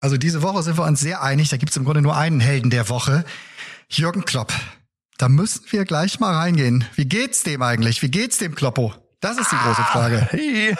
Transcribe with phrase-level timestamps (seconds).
[0.00, 1.48] Also diese Woche sind wir uns sehr einig.
[1.48, 3.24] Da gibt es im Grunde nur einen Helden der Woche.
[3.88, 4.52] Jürgen Klopp.
[5.18, 6.84] Da müssen wir gleich mal reingehen.
[6.94, 8.02] Wie geht's dem eigentlich?
[8.02, 8.94] Wie geht's dem Kloppo?
[9.20, 10.28] Das ist die große Frage.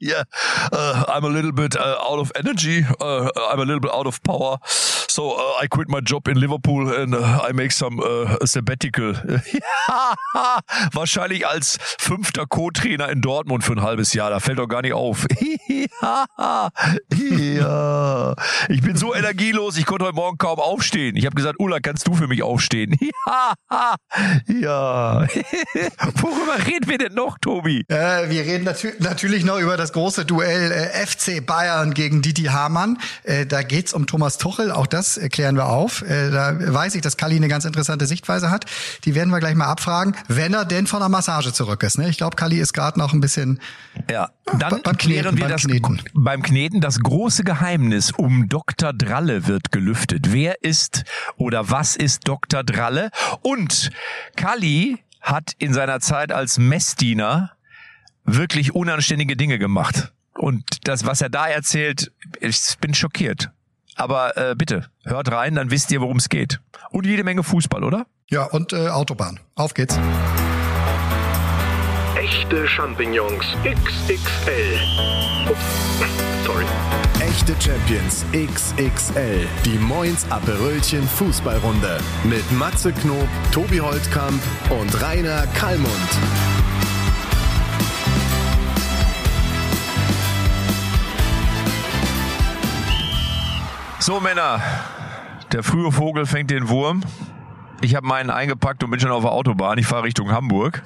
[0.00, 0.24] yeah,
[0.72, 2.86] uh, I'm a little bit uh, out of energy.
[2.98, 4.58] Uh, I'm a little bit out of power.
[4.64, 8.00] So I quit my job in Liverpool and I make some
[8.44, 9.12] sabbatical.
[10.92, 14.30] Wahrscheinlich als fünfter Co-Trainer in Dortmund für ein halbes Jahr.
[14.30, 15.26] Da fällt doch gar nicht auf.
[18.68, 21.16] Ich bin so energielos, ich konnte heute Morgen kaum aufstehen.
[21.16, 22.96] Ich habe gesagt, Ulla, kannst du für mich aufstehen?
[24.46, 25.26] ja.
[26.20, 27.84] Worüber reden wir denn noch, Tobi?
[27.88, 32.44] Äh, wir reden natür natürlich noch über das große Duell äh, FC Bayern gegen Didi
[32.44, 32.98] Hamann.
[33.24, 36.02] Äh, da geht's um Thomas Tuchel, auch das klären wir auf.
[36.02, 38.66] Äh, da weiß ich, dass Kalli eine ganz interessante Sichtweise hat.
[39.04, 41.98] Die werden wir gleich mal abfragen, wenn er denn von der Massage zurück ist.
[41.98, 42.08] Ne?
[42.08, 43.60] Ich glaube, Kalli ist gerade noch ein bisschen
[44.10, 44.30] ja.
[44.58, 46.02] Dann beim klären wir beim das Kneten.
[46.14, 48.92] beim Kneten das große Geheimnis um Dr.
[48.92, 50.32] Dralle wird gelüftet.
[50.32, 51.04] Wer ist
[51.36, 52.64] oder was ist Dr.
[52.64, 53.10] Dralle?
[53.42, 53.90] Und
[54.36, 57.52] Kalli hat in seiner Zeit als Messdiener
[58.24, 60.12] wirklich unanständige Dinge gemacht.
[60.34, 63.50] Und das, was er da erzählt, ich bin schockiert.
[63.94, 66.60] Aber äh, bitte, hört rein, dann wisst ihr, worum es geht.
[66.90, 68.06] Und jede Menge Fußball, oder?
[68.28, 69.38] Ja, und äh, Autobahn.
[69.54, 69.98] Auf geht's.
[72.16, 74.80] Echte Champignons XXL.
[75.50, 76.64] Ups, sorry.
[77.32, 79.46] Echte Champions XXL.
[79.64, 81.98] Die Moins Aperölchen Fußballrunde.
[82.24, 85.88] Mit Matze Knob, Tobi Holtkamp und Rainer Kallmund.
[93.98, 94.60] So Männer,
[95.52, 97.02] der frühe Vogel fängt den Wurm.
[97.82, 99.76] Ich habe meinen eingepackt und bin schon auf der Autobahn.
[99.76, 100.82] Ich fahre Richtung Hamburg.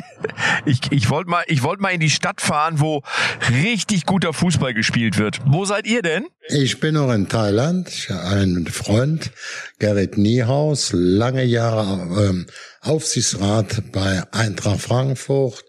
[0.66, 3.02] ich ich wollte mal, ich wollte mal in die Stadt fahren, wo
[3.50, 5.40] richtig guter Fußball gespielt wird.
[5.46, 6.26] Wo seid ihr denn?
[6.48, 7.88] Ich bin noch in Thailand.
[7.88, 9.30] Ich habe einen Freund,
[9.78, 12.46] Gerrit Niehaus, lange Jahre ähm,
[12.82, 15.64] Aufsichtsrat bei Eintracht Frankfurt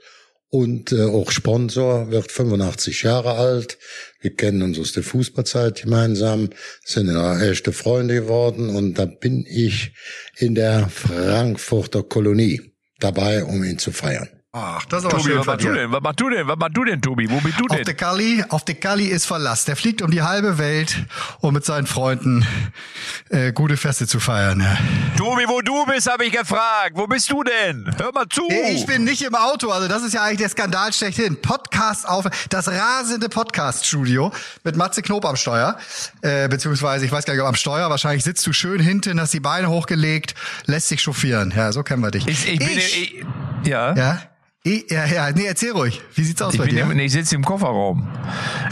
[0.49, 3.77] und äh, auch Sponsor, wird 85 Jahre alt.
[4.21, 6.49] Wir kennen uns aus der Fußballzeit gemeinsam,
[6.83, 9.93] sind ja echte Freunde geworden und da bin ich
[10.37, 14.36] in der Frankfurter Kolonie dabei, um ihn zu feiern.
[14.59, 15.91] Ach, das ist aber Tobi, schön was machst du denn?
[15.91, 16.47] Was machst du denn?
[16.47, 17.29] Was machst du denn, Tobi?
[17.29, 17.85] Wo bist du Auf denn?
[17.85, 19.65] der Kali, auf der Kali ist Verlass.
[19.65, 21.05] Der fliegt um die halbe Welt,
[21.41, 22.45] um mit seinen Freunden
[23.29, 24.59] äh, gute Feste zu feiern.
[24.61, 24.77] Ja.
[25.15, 26.93] Tobi, wo du bist, habe ich gefragt.
[26.95, 27.91] Wo bist du denn?
[27.97, 28.47] Hör mal zu.
[28.69, 31.39] Ich bin nicht im Auto, also das ist ja eigentlich der Skandal schlechthin.
[31.41, 34.31] Podcast auf, das rasende Podcast-Studio
[34.63, 35.77] mit Matze Knob am Steuer,
[36.21, 39.33] äh, beziehungsweise, ich weiß gar nicht, ob am Steuer, wahrscheinlich sitzt du schön hinten, hast
[39.33, 40.33] die Beine hochgelegt,
[40.65, 41.53] lässt sich chauffieren.
[41.55, 42.27] Ja, so kennen wir dich.
[42.27, 43.25] ich, ich bin, ich,
[43.63, 43.93] ja.
[43.93, 44.21] ja?
[44.89, 46.01] Ja, ja, nee, erzähl ruhig.
[46.15, 46.83] Wie sieht's aus Ich, bei dir?
[46.83, 48.07] im, nee, ich sitze im Kofferraum.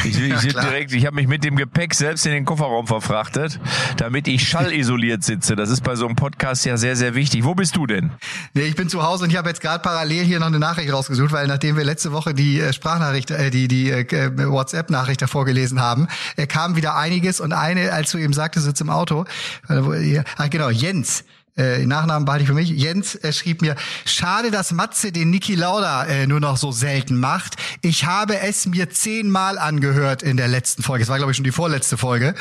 [0.03, 0.66] Ich, ich sitze klar.
[0.66, 3.59] direkt, ich habe mich mit dem Gepäck selbst in den Kofferraum verfrachtet,
[3.97, 5.55] damit ich schallisoliert sitze.
[5.55, 7.44] Das ist bei so einem Podcast ja sehr, sehr wichtig.
[7.44, 8.11] Wo bist du denn?
[8.53, 10.91] Nee, ich bin zu Hause und ich habe jetzt gerade parallel hier noch eine Nachricht
[10.91, 15.45] rausgesucht, weil nachdem wir letzte Woche die äh, Sprachnachricht, äh, die die äh, WhatsApp-Nachricht davor
[15.45, 19.25] gelesen haben, äh, kam wieder einiges und eine, als du eben sagte, sitzt im Auto.
[19.69, 21.23] Äh, ja, ah, genau, Jens.
[21.57, 22.69] Äh, Nachnamen behalte ich für mich.
[22.69, 27.17] Jens äh, schrieb mir, schade, dass Matze den Niki Lauda äh, nur noch so selten
[27.17, 27.55] macht.
[27.81, 31.03] Ich habe es mir zehnmal angehört in der letzten Folge.
[31.03, 32.35] Es war, glaube ich, schon die vorletzte Folge.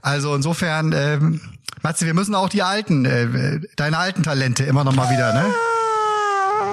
[0.00, 1.40] Also insofern, ähm,
[1.82, 5.44] Matze, wir müssen auch die alten, äh, deine alten Talente immer noch mal wieder, ne?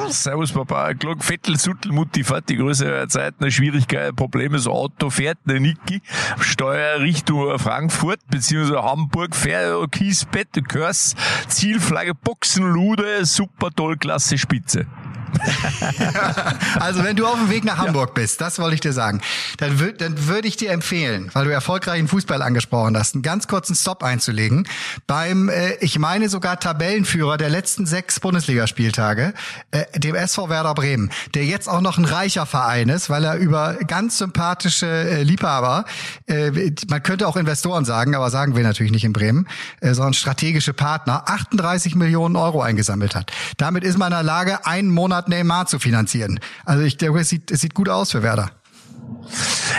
[0.10, 5.60] Servus Papa, Glock, Vettel, Suttel, Mutti, Vati, größere Zeiten, Schwierigkeiten, Probleme, so Auto fährt, der
[5.60, 6.02] Niki,
[6.40, 11.16] Steuer Richtung Frankfurt, beziehungsweise Hamburg, fährt Kiesbett, Körs,
[11.48, 14.88] Zielflagge, Boxenlude, super toll, klasse Spitze.
[16.80, 19.22] Also wenn du auf dem Weg nach Hamburg bist, das wollte ich dir sagen,
[19.58, 23.48] dann, wür dann würde ich dir empfehlen, weil du erfolgreichen Fußball angesprochen hast, einen ganz
[23.48, 24.68] kurzen Stop einzulegen
[25.08, 29.34] beim, äh, ich meine sogar Tabellenführer der letzten sechs Bundesligaspieltage,
[29.72, 33.36] äh, dem SV Werder Bremen, der jetzt auch noch ein reicher Verein ist, weil er
[33.36, 35.86] über ganz sympathische äh, Liebhaber,
[36.28, 39.48] äh, man könnte auch Investoren sagen, aber sagen wir natürlich nicht in Bremen,
[39.82, 43.32] äh, sondern strategische Partner, 38 Millionen Euro eingesammelt hat.
[43.58, 46.40] Damit ist man in der Lage, einen Monat Neymar zu finanzieren.
[46.66, 48.61] Also ich denke, es sieht, es sieht gut aus für Werder.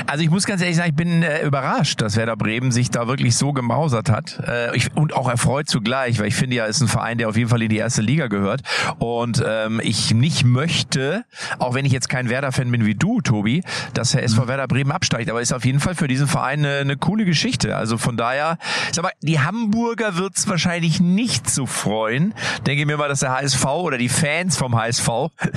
[0.07, 3.07] Also ich muss ganz ehrlich sagen, ich bin äh, überrascht, dass Werder Bremen sich da
[3.07, 4.41] wirklich so gemausert hat.
[4.47, 7.29] Äh, ich, und auch erfreut zugleich, weil ich finde ja, es ist ein Verein, der
[7.29, 8.63] auf jeden Fall in die erste Liga gehört.
[8.99, 11.25] Und ähm, ich nicht möchte,
[11.59, 13.63] auch wenn ich jetzt kein Werder-Fan bin wie du, Tobi,
[13.95, 16.79] dass der SV Werder Bremen absteigt, aber ist auf jeden Fall für diesen Verein eine,
[16.79, 17.77] eine coole Geschichte.
[17.77, 18.59] Also von daher,
[18.89, 22.35] ich sag mal, die Hamburger wird's wahrscheinlich nicht so freuen.
[22.67, 25.09] Denke mir mal, dass der HSV oder die Fans vom HSV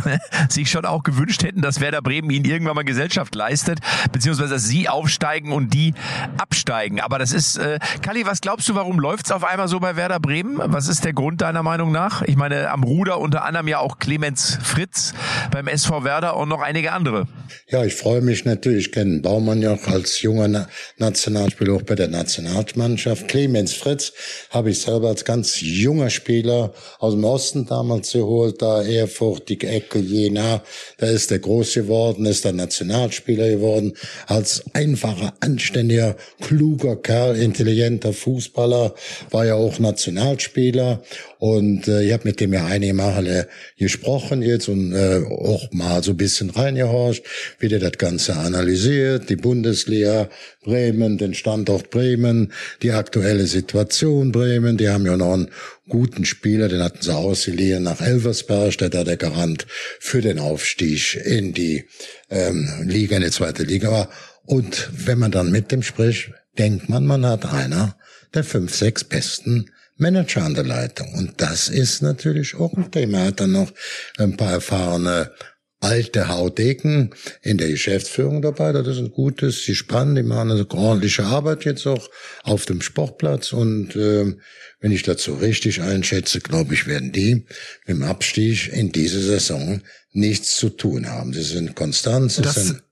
[0.50, 3.80] sich schon auch gewünscht hätten, dass Werder Bremen ihnen irgendwann mal Gesellschaft leistet belastet,
[4.12, 5.94] beziehungsweise dass sie aufsteigen und die
[6.38, 7.00] absteigen.
[7.00, 10.20] Aber das ist, äh, Kalli, was glaubst du, warum läuft's auf einmal so bei Werder
[10.20, 10.60] Bremen?
[10.64, 12.22] Was ist der Grund deiner Meinung nach?
[12.22, 15.14] Ich meine, am Ruder unter anderem ja auch Clemens Fritz
[15.52, 17.28] beim SV Werder und noch einige andere.
[17.70, 18.88] Ja, ich freue mich natürlich.
[18.88, 20.68] Ich kenne Baumann ja auch als junger Na
[20.98, 23.28] Nationalspieler auch bei der Nationalmannschaft.
[23.28, 24.14] Clemens Fritz
[24.50, 29.60] habe ich selber als ganz junger Spieler aus dem Osten damals geholt, da Erfurt, die
[29.62, 30.62] Ecke, Jena.
[30.98, 33.94] Da ist er groß geworden, ist er Nationalspieler geworden.
[34.28, 38.96] Als einfacher, anständiger, kluger Kerl, intelligenter Fußballer,
[39.32, 41.02] war ja auch Nationalspieler.
[41.40, 43.48] Und äh, ich habe mit dem ja einige Male
[43.78, 47.24] gesprochen jetzt und äh, auch mal so ein bisschen reingehorcht,
[47.60, 50.30] wie der das Ganze analysiert, die Bundesliga,
[50.64, 54.78] Bremen, den Standort Bremen, die aktuelle Situation Bremen.
[54.78, 55.52] Die haben ja noch einen
[55.88, 59.68] guten Spieler, den hatten sie ausgeliehen nach Elversberg, der da der Garant
[60.00, 61.86] für den Aufstieg in die
[62.30, 64.10] ähm, Liga, in die zweite Liga war.
[64.44, 67.98] Und wenn man dann mit dem spricht, denkt man, man hat einer
[68.34, 71.14] der fünf, sechs besten Manager an der Leitung.
[71.14, 73.20] Und das ist natürlich auch ein Thema.
[73.20, 73.72] Er hat dann noch
[74.18, 75.32] ein paar erfahrene
[75.80, 78.72] alte Haudegen in der Geschäftsführung dabei.
[78.72, 82.10] Das ist ein gutes, die spannen, die machen eine ordentliche Arbeit jetzt auch
[82.44, 83.54] auf dem Sportplatz.
[83.54, 84.34] Und äh,
[84.80, 87.46] wenn ich dazu richtig einschätze, glaube ich, werden die
[87.86, 89.82] mit dem Abstieg in dieser Saison
[90.16, 91.34] nichts zu tun haben.
[91.34, 92.84] Sie sind konstant, sie das, sind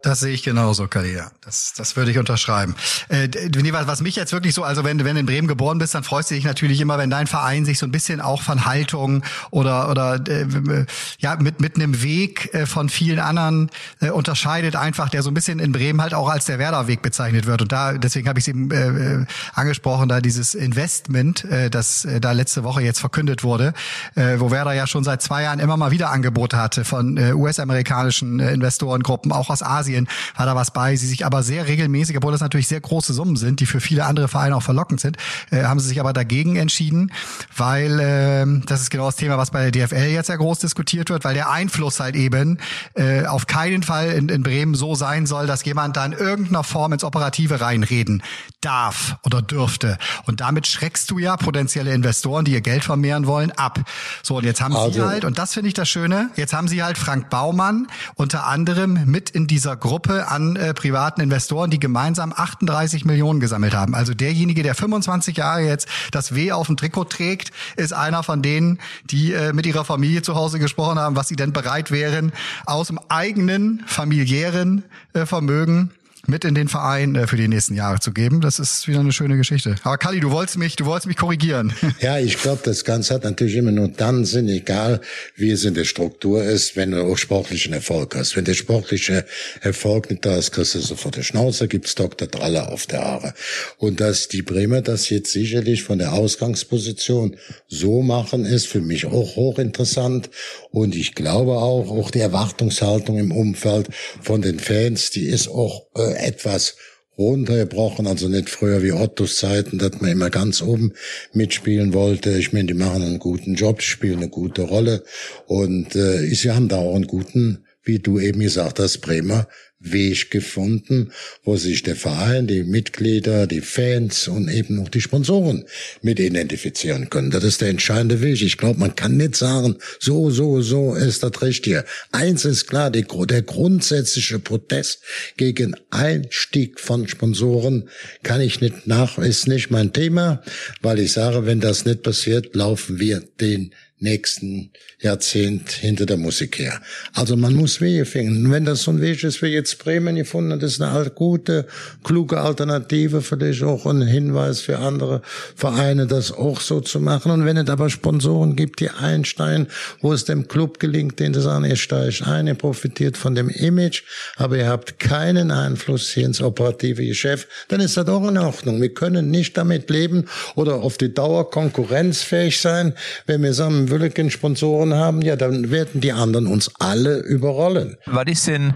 [0.00, 1.32] das sehe ich genauso, Kalia.
[1.40, 2.76] Das, das würde ich unterschreiben.
[3.08, 3.28] Äh,
[3.72, 6.30] was mich jetzt wirklich so, also wenn, wenn du in Bremen geboren bist, dann freust
[6.30, 9.90] du dich natürlich immer, wenn dein Verein sich so ein bisschen auch von Haltung oder
[9.90, 10.86] oder äh,
[11.18, 15.34] ja mit mit einem Weg äh, von vielen anderen äh, unterscheidet, einfach der so ein
[15.34, 17.62] bisschen in Bremen halt auch als der Werder-Weg bezeichnet wird.
[17.62, 22.20] Und da deswegen habe ich es eben äh, angesprochen, da dieses Investment, äh, das äh,
[22.20, 23.74] da letzte Woche jetzt verkündet wurde,
[24.14, 27.32] äh, wo Werder ja schon seit zwei Jahren immer mal wieder Angebote hatte von äh,
[27.32, 30.94] US-amerikanischen äh, Investorengruppen, auch aus Asien Asien war da was bei.
[30.96, 34.04] Sie sich aber sehr regelmäßig, obwohl das natürlich sehr große Summen sind, die für viele
[34.04, 35.16] andere Vereine auch verlockend sind,
[35.50, 37.12] äh, haben sie sich aber dagegen entschieden,
[37.56, 41.10] weil äh, das ist genau das Thema, was bei der DFL jetzt ja groß diskutiert
[41.10, 42.58] wird, weil der Einfluss halt eben
[42.94, 46.64] äh, auf keinen Fall in, in Bremen so sein soll, dass jemand da in irgendeiner
[46.64, 48.22] Form ins Operative reinreden
[48.60, 49.98] darf oder dürfte.
[50.26, 53.80] Und damit schreckst du ja potenzielle Investoren, die ihr Geld vermehren wollen, ab.
[54.22, 54.92] So, und jetzt haben also.
[54.92, 57.86] sie halt, und das finde ich das Schöne, jetzt haben sie halt Frank Baumann
[58.16, 63.74] unter anderem mit in dieser Gruppe an äh, privaten Investoren, die gemeinsam 38 Millionen gesammelt
[63.74, 63.94] haben.
[63.94, 68.42] Also derjenige, der 25 Jahre jetzt das W auf dem Trikot trägt, ist einer von
[68.42, 72.32] denen, die äh, mit ihrer Familie zu Hause gesprochen haben, was sie denn bereit wären,
[72.66, 75.90] aus dem eigenen familiären äh, Vermögen
[76.28, 78.40] mit in den Verein äh, für die nächsten Jahre zu geben.
[78.40, 79.76] Das ist wieder eine schöne Geschichte.
[79.82, 81.72] Aber Kali, du wolltest mich, du wolltest mich korrigieren.
[82.00, 85.00] Ja, ich glaube, das Ganze hat natürlich immer nur dann Sinn, egal
[85.34, 88.36] wie es in der Struktur ist, wenn du auch sportlichen Erfolg hast.
[88.36, 89.24] Wenn der sportliche
[89.62, 92.28] Erfolg nicht da ist, kriegst du sofort der Schnauze, gibt's Dr.
[92.28, 93.34] Draller auf der Haare.
[93.78, 97.36] Und dass die Bremer das jetzt sicherlich von der Ausgangsposition
[97.66, 100.30] so machen, ist für mich auch hochinteressant.
[100.70, 103.88] Und ich glaube auch, auch die Erwartungshaltung im Umfeld
[104.22, 106.76] von den Fans, die ist auch äh, etwas
[107.18, 110.92] runtergebrochen, also nicht früher wie Ottos Zeiten, dass man immer ganz oben
[111.32, 112.38] mitspielen wollte.
[112.38, 115.02] Ich meine, die machen einen guten Job, spielen eine gute Rolle
[115.46, 119.48] und äh, sie haben da auch einen guten, wie du eben gesagt hast, Bremer
[119.80, 121.12] Weg gefunden,
[121.44, 125.64] wo sich der Verein, die Mitglieder, die Fans und eben auch die Sponsoren
[126.02, 127.30] mit identifizieren können.
[127.30, 128.42] Das ist der entscheidende Weg.
[128.42, 131.84] Ich glaube, man kann nicht sagen, so, so, so ist das Richtige.
[132.10, 135.02] Eins ist klar, die, der grundsätzliche Protest
[135.36, 137.88] gegen Einstieg von Sponsoren
[138.24, 140.42] kann ich nicht nach, ist nicht mein Thema,
[140.82, 146.58] weil ich sage, wenn das nicht passiert, laufen wir den nächsten Jahrzehnt hinter der Musik
[146.58, 146.80] her.
[147.14, 148.50] Also man muss Wege finden.
[148.50, 151.66] Wenn das so ein Weg ist wie jetzt Bremen gefunden, das ist eine gute,
[152.04, 155.22] kluge Alternative, für dich auch ein Hinweis für andere
[155.56, 157.32] Vereine, das auch so zu machen.
[157.32, 159.68] Und wenn es aber Sponsoren gibt, die einsteigen,
[160.00, 163.48] wo es dem Club gelingt, den zu sagen, ihr steigt ein, ihr profitiert von dem
[163.48, 164.02] Image,
[164.36, 168.80] aber ihr habt keinen Einfluss hier ins operative Geschäft, dann ist das auch in Ordnung.
[168.80, 172.94] Wir können nicht damit leben oder auf die Dauer konkurrenzfähig sein,
[173.26, 177.96] wenn wir sagen, Wülligen Sponsoren haben, ja, dann werden die anderen uns alle überrollen.
[178.06, 178.72] Was ist denn,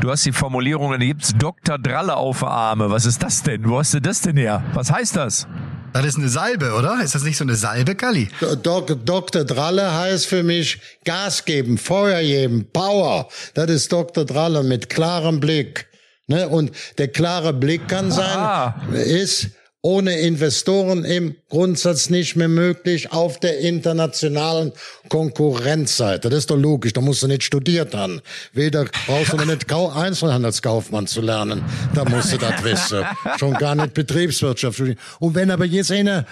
[0.00, 1.78] du hast die Formulierung, da gibt's Dr.
[1.78, 2.90] Dralle auf Arme.
[2.90, 3.68] Was ist das denn?
[3.68, 4.62] Wo hast du das denn her?
[4.74, 5.46] Was heißt das?
[5.92, 7.00] Das ist eine Salbe, oder?
[7.02, 8.28] Ist das nicht so eine Salbe, Kalli?
[8.62, 9.44] Dok Dr.
[9.44, 13.28] Dralle heißt für mich Gas geben, Feuer geben, Power.
[13.54, 14.24] Das ist Dr.
[14.24, 15.88] Dralle mit klarem Blick.
[16.28, 16.48] Ne?
[16.48, 19.50] Und der klare Blick kann sein, ist,
[19.82, 24.72] ohne Investoren im Grundsatz nicht mehr möglich auf der internationalen
[25.08, 26.28] Konkurrenzseite.
[26.28, 28.20] Das ist doch logisch, da musst du nicht studiert haben.
[28.52, 33.04] Weder brauchst du nicht Einzelhandelskaufmann zu lernen, da musst du das wissen.
[33.38, 34.98] Schon gar nicht Betriebswirtschaft studieren.
[35.18, 36.26] Und wenn aber jetzt einer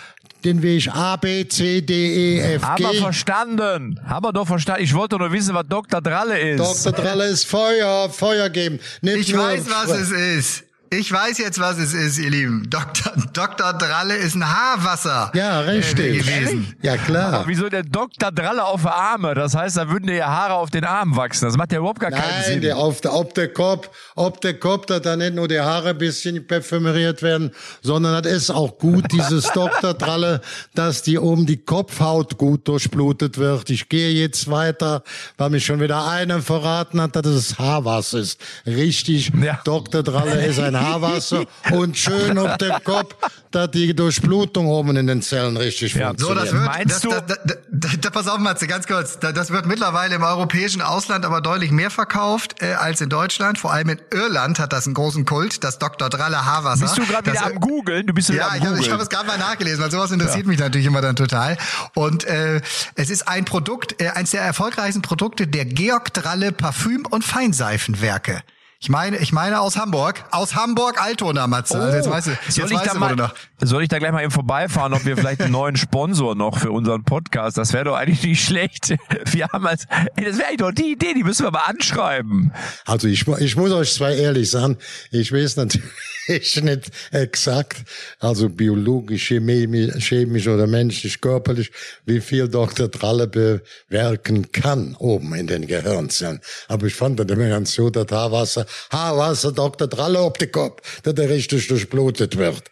[0.44, 2.84] den Weg A, B, C, D, E, F, G.
[2.84, 4.00] Haben wir verstanden.
[4.06, 4.84] Haben wir doch verstanden.
[4.84, 6.00] Ich wollte nur wissen, was Dr.
[6.00, 6.60] Dralle ist.
[6.60, 6.92] Dr.
[6.92, 8.78] Dralle ist Feuer, Feuer geben.
[9.00, 10.64] Nicht Ich weiß, was es ist.
[10.90, 12.68] Ich weiß jetzt, was es ist, ihr Lieben.
[12.70, 13.12] Dr.
[13.34, 13.74] Dr.
[13.74, 15.30] Dralle ist ein Haarwasser.
[15.34, 16.06] Ja, richtig.
[16.06, 16.74] Äh, gewesen.
[16.80, 17.32] Ja, klar.
[17.34, 18.32] Aber wieso der Dr.
[18.32, 19.34] Dralle auf der Arme?
[19.34, 21.44] Das heißt, da würden dir ja Haare auf den Armen wachsen.
[21.44, 22.60] Das macht ja überhaupt gar keinen Nein, Sinn.
[22.62, 25.90] der, auf der, ob der Kopf, ob der Kopf, da da nicht nur die Haare
[25.90, 27.50] ein bisschen perfumeriert werden,
[27.82, 30.40] sondern das ist auch gut, dieses Doktortralle,
[30.74, 33.68] dass die um die Kopfhaut gut durchblutet wird.
[33.68, 35.02] Ich gehe jetzt weiter,
[35.36, 38.40] weil mich schon wieder einer verraten hat, dass es Haarwasser ist.
[38.66, 39.60] Richtig, Ja.
[39.64, 40.02] Dr.
[40.02, 43.14] Dralle ist ein Haarwasser und schön auf dem Kopf,
[43.50, 46.12] dass die Durchblutung oben in den Zellen richtig Ja.
[46.16, 46.46] So, funktioniert.
[46.46, 47.34] das wird, Meinst das, du- Da, da,
[47.70, 49.18] da, da, pass auf, Matze, ganz kurz.
[49.18, 53.58] Da, das wird mittlerweile im europäischen Ausland aber deutlich mehr verkauft äh, als in Deutschland.
[53.58, 56.08] Vor allem in Irland hat das einen großen Kult, das Dr.
[56.10, 56.82] Dralle Haarwasser.
[56.82, 58.06] Bist du gerade Das- wieder am googeln?
[58.06, 60.58] Du bist Ja, am ich habe hab es gerade mal nachgelesen, weil sowas interessiert mich
[60.58, 61.56] natürlich immer dann total.
[61.94, 62.60] Und äh,
[62.94, 68.42] es ist ein Produkt, äh, eines der erfolgreichsten Produkte der Georg Dralle Parfüm- und Feinseifenwerke.
[68.80, 71.80] Ich meine, ich meine aus Hamburg, aus Hamburg Altona, Matze.
[71.80, 74.12] also jetzt weißt du, jetzt Oh, soll, ich da du, mal, soll ich da gleich
[74.12, 77.58] mal eben vorbeifahren, ob wir vielleicht einen neuen Sponsor noch für unseren Podcast?
[77.58, 78.94] Das wäre doch eigentlich nicht schlecht.
[79.32, 82.52] Wir haben als, ey, das wäre eigentlich doch die Idee, die müssen wir mal anschreiben.
[82.86, 84.76] Also ich, ich muss euch zwei ehrlich sagen,
[85.10, 85.82] ich weiß natürlich
[86.62, 87.78] nicht exakt,
[88.20, 91.72] also biologisch, chemisch, chemisch oder menschlich, körperlich,
[92.06, 92.86] wie viel Dr.
[92.86, 96.40] Dralle bewirken kann oben in den Gehirnzellen.
[96.68, 99.86] Aber ich fand das immer ganz gut, das Haarwasser, Haarwasser Dr.
[99.88, 102.62] Dralle auf den Kopf, dass der richtig durchblutet wird.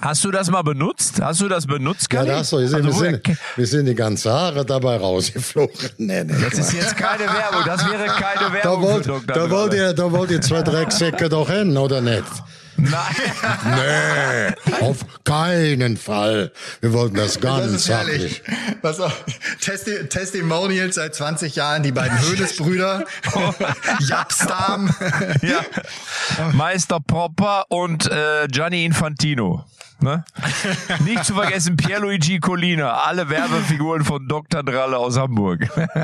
[0.00, 1.20] Hast du das mal benutzt?
[1.20, 2.28] Hast du das benutzt, Ja, Kali?
[2.30, 5.72] das so, wir sind, Also, wir, sind, wir sind die ganzen Haare dabei rausgeflogen.
[5.98, 6.34] Nee, nee.
[6.42, 7.62] Das ist jetzt keine Werbung.
[7.64, 9.34] Das wäre keine Da Werbung wollt, für Dr.
[9.36, 12.24] da wollt ihr, da wollt ihr zwei Drecksäcke doch hin, oder nicht?
[12.76, 13.14] Nein.
[13.64, 16.52] Nee, auf keinen Fall.
[16.80, 18.42] Wir wollten das Das ganz ist herrlich.
[18.46, 18.80] sachlich.
[18.82, 19.24] Pass auf.
[19.60, 23.04] Testi Testimonials seit 20 Jahren, die beiden Hödes-Brüder,
[24.00, 24.94] Japstam.
[25.42, 25.64] Ja.
[26.52, 29.64] Meister Popper und äh, Gianni Infantino.
[30.02, 30.24] Ne?
[31.04, 34.62] Nicht zu vergessen Pierluigi Collina, alle Werbefiguren von Dr.
[34.62, 35.68] Dralle aus Hamburg.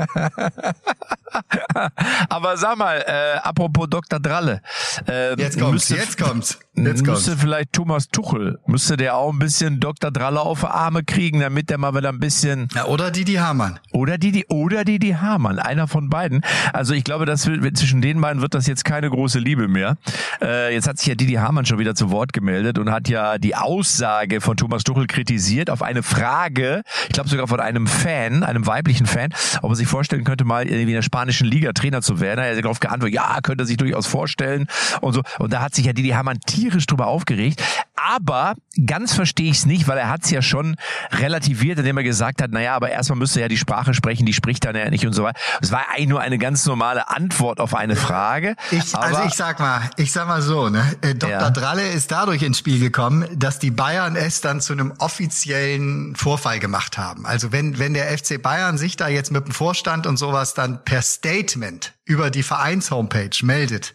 [2.29, 4.19] Aber sag mal, äh, apropos Dr.
[4.19, 4.61] Dralle.
[5.07, 6.59] Äh, Jetzt kommt's, müsste- jetzt kommt's.
[6.75, 7.27] Jetzt kommt's.
[7.27, 10.11] Müsste vielleicht Thomas Tuchel, müsste der auch ein bisschen Dr.
[10.11, 13.79] Dralle auf die Arme kriegen, damit der mal wieder ein bisschen Ja, oder Didi Hamann.
[13.91, 16.41] oder die, oder die Hamann, einer von beiden.
[16.73, 19.97] Also ich glaube, dass wir, zwischen den beiden wird das jetzt keine große Liebe mehr.
[20.41, 23.37] Äh, jetzt hat sich ja Didi Hamann schon wieder zu Wort gemeldet und hat ja
[23.37, 23.55] die
[23.89, 28.67] Aussage von Thomas Tuchel kritisiert auf eine Frage, ich glaube sogar von einem Fan, einem
[28.67, 32.19] weiblichen Fan, ob er sich vorstellen könnte, mal irgendwie in der spanischen Liga Trainer zu
[32.19, 32.39] werden.
[32.39, 34.67] Er hat darauf geantwortet, ja, könnte er sich durchaus vorstellen
[35.01, 35.23] und so.
[35.39, 37.63] Und da hat sich ja Didi Hamann tierisch drüber aufgeregt.
[38.07, 40.75] Aber ganz verstehe ich es nicht, weil er hat es ja schon
[41.11, 44.33] relativiert, indem er gesagt hat, naja, aber erstmal müsste er ja die Sprache sprechen, die
[44.33, 45.39] spricht dann ja nicht und so weiter.
[45.61, 48.55] Es war eigentlich nur eine ganz normale Antwort auf eine Frage.
[48.71, 51.29] Ich, also ich sag mal, ich sag mal so, ne, äh, Dr.
[51.29, 51.49] Ja.
[51.49, 56.59] Dralle ist dadurch ins Spiel gekommen, dass die Bayern es dann zu einem offiziellen Vorfall
[56.59, 57.25] gemacht haben.
[57.25, 60.83] Also wenn, wenn der FC Bayern sich da jetzt mit dem Vorstand und sowas dann
[60.83, 63.93] per Statement über die Vereins-Homepage meldet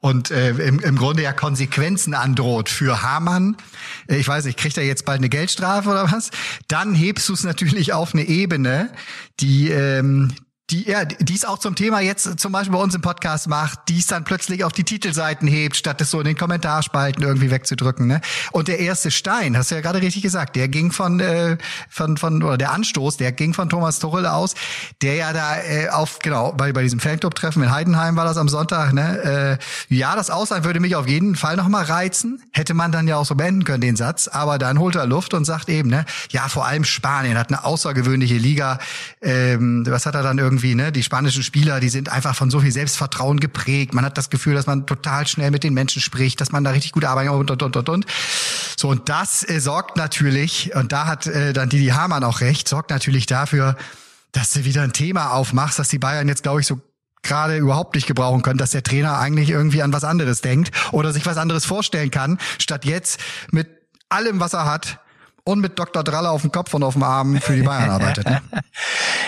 [0.00, 3.56] und äh, im, im Grunde ja Konsequenzen androht für Hamann,
[4.06, 6.30] äh, ich weiß nicht, kriegt er jetzt bald eine Geldstrafe oder was?
[6.68, 8.90] Dann hebst du es natürlich auf eine Ebene,
[9.40, 10.34] die ähm,
[10.70, 13.80] die, ja, die es auch zum Thema jetzt zum Beispiel bei uns im Podcast macht,
[13.88, 17.50] die es dann plötzlich auf die Titelseiten hebt, statt es so in den Kommentarspalten irgendwie
[17.50, 18.06] wegzudrücken.
[18.06, 18.22] Ne?
[18.52, 21.58] Und der erste Stein, hast du ja gerade richtig gesagt, der ging von, äh,
[21.90, 24.54] von, von, oder der Anstoß, der ging von Thomas Tuchel aus,
[25.02, 28.48] der ja da äh, auf, genau, bei, bei diesem Fanclub-Treffen in Heidenheim war das am
[28.48, 29.58] Sonntag, ne?
[29.90, 32.42] Äh, ja, das Ausland würde mich auf jeden Fall nochmal reizen.
[32.52, 34.28] Hätte man dann ja auch so beenden können, den Satz.
[34.28, 37.64] Aber dann holt er Luft und sagt eben, ne, ja, vor allem Spanien hat eine
[37.64, 38.78] außergewöhnliche Liga.
[39.20, 40.92] Ähm, was hat er dann irgendwie, ne?
[40.92, 43.94] Die spanischen Spieler, die sind einfach von so viel Selbstvertrauen geprägt.
[43.94, 46.70] Man hat das Gefühl, dass man total schnell mit den Menschen spricht, dass man da
[46.70, 48.06] richtig gut arbeitet und, und, und, und, und.
[48.76, 52.68] So, und das äh, sorgt natürlich, und da hat äh, dann Didi Hamann auch recht,
[52.68, 53.76] sorgt natürlich dafür,
[54.32, 56.80] dass du wieder ein Thema aufmachst, dass die Bayern jetzt, glaube ich, so
[57.22, 61.12] gerade überhaupt nicht gebrauchen können, dass der Trainer eigentlich irgendwie an was anderes denkt oder
[61.12, 63.18] sich was anderes vorstellen kann, statt jetzt
[63.50, 63.68] mit
[64.08, 65.00] allem, was er hat
[65.44, 66.02] und mit Dr.
[66.02, 68.26] Dralle auf dem Kopf und auf dem Arm für die Bayern arbeitet.
[68.26, 68.42] Ne?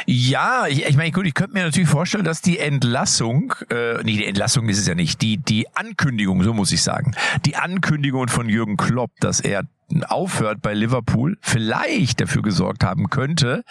[0.09, 4.17] Ja, ich, ich meine, gut, ich könnte mir natürlich vorstellen, dass die Entlassung, äh, nee,
[4.17, 8.29] die Entlassung ist es ja nicht, die, die Ankündigung, so muss ich sagen, die Ankündigung
[8.29, 9.65] von Jürgen Klopp, dass er
[10.09, 13.63] aufhört bei Liverpool, vielleicht dafür gesorgt haben könnte,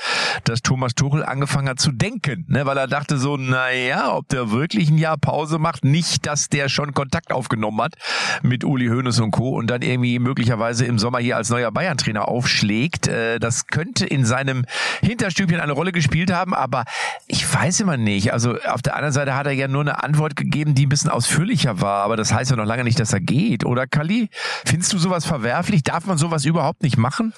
[0.45, 4.51] dass Thomas Tuchel angefangen hat zu denken, ne, weil er dachte so, naja, ob der
[4.51, 7.95] wirklich ein Jahr Pause macht, nicht, dass der schon Kontakt aufgenommen hat
[8.41, 9.49] mit Uli Hoeneß und Co.
[9.49, 13.07] und dann irgendwie möglicherweise im Sommer hier als neuer Bayern-Trainer aufschlägt.
[13.07, 14.65] Äh, das könnte in seinem
[15.01, 16.85] Hinterstübchen eine Rolle gespielt haben, aber
[17.27, 18.31] ich weiß immer nicht.
[18.33, 21.11] Also auf der anderen Seite hat er ja nur eine Antwort gegeben, die ein bisschen
[21.11, 23.65] ausführlicher war, aber das heißt ja noch lange nicht, dass er geht.
[23.65, 24.29] Oder Kali,
[24.65, 25.83] findest du sowas verwerflich?
[25.83, 27.33] Darf man sowas überhaupt nicht machen?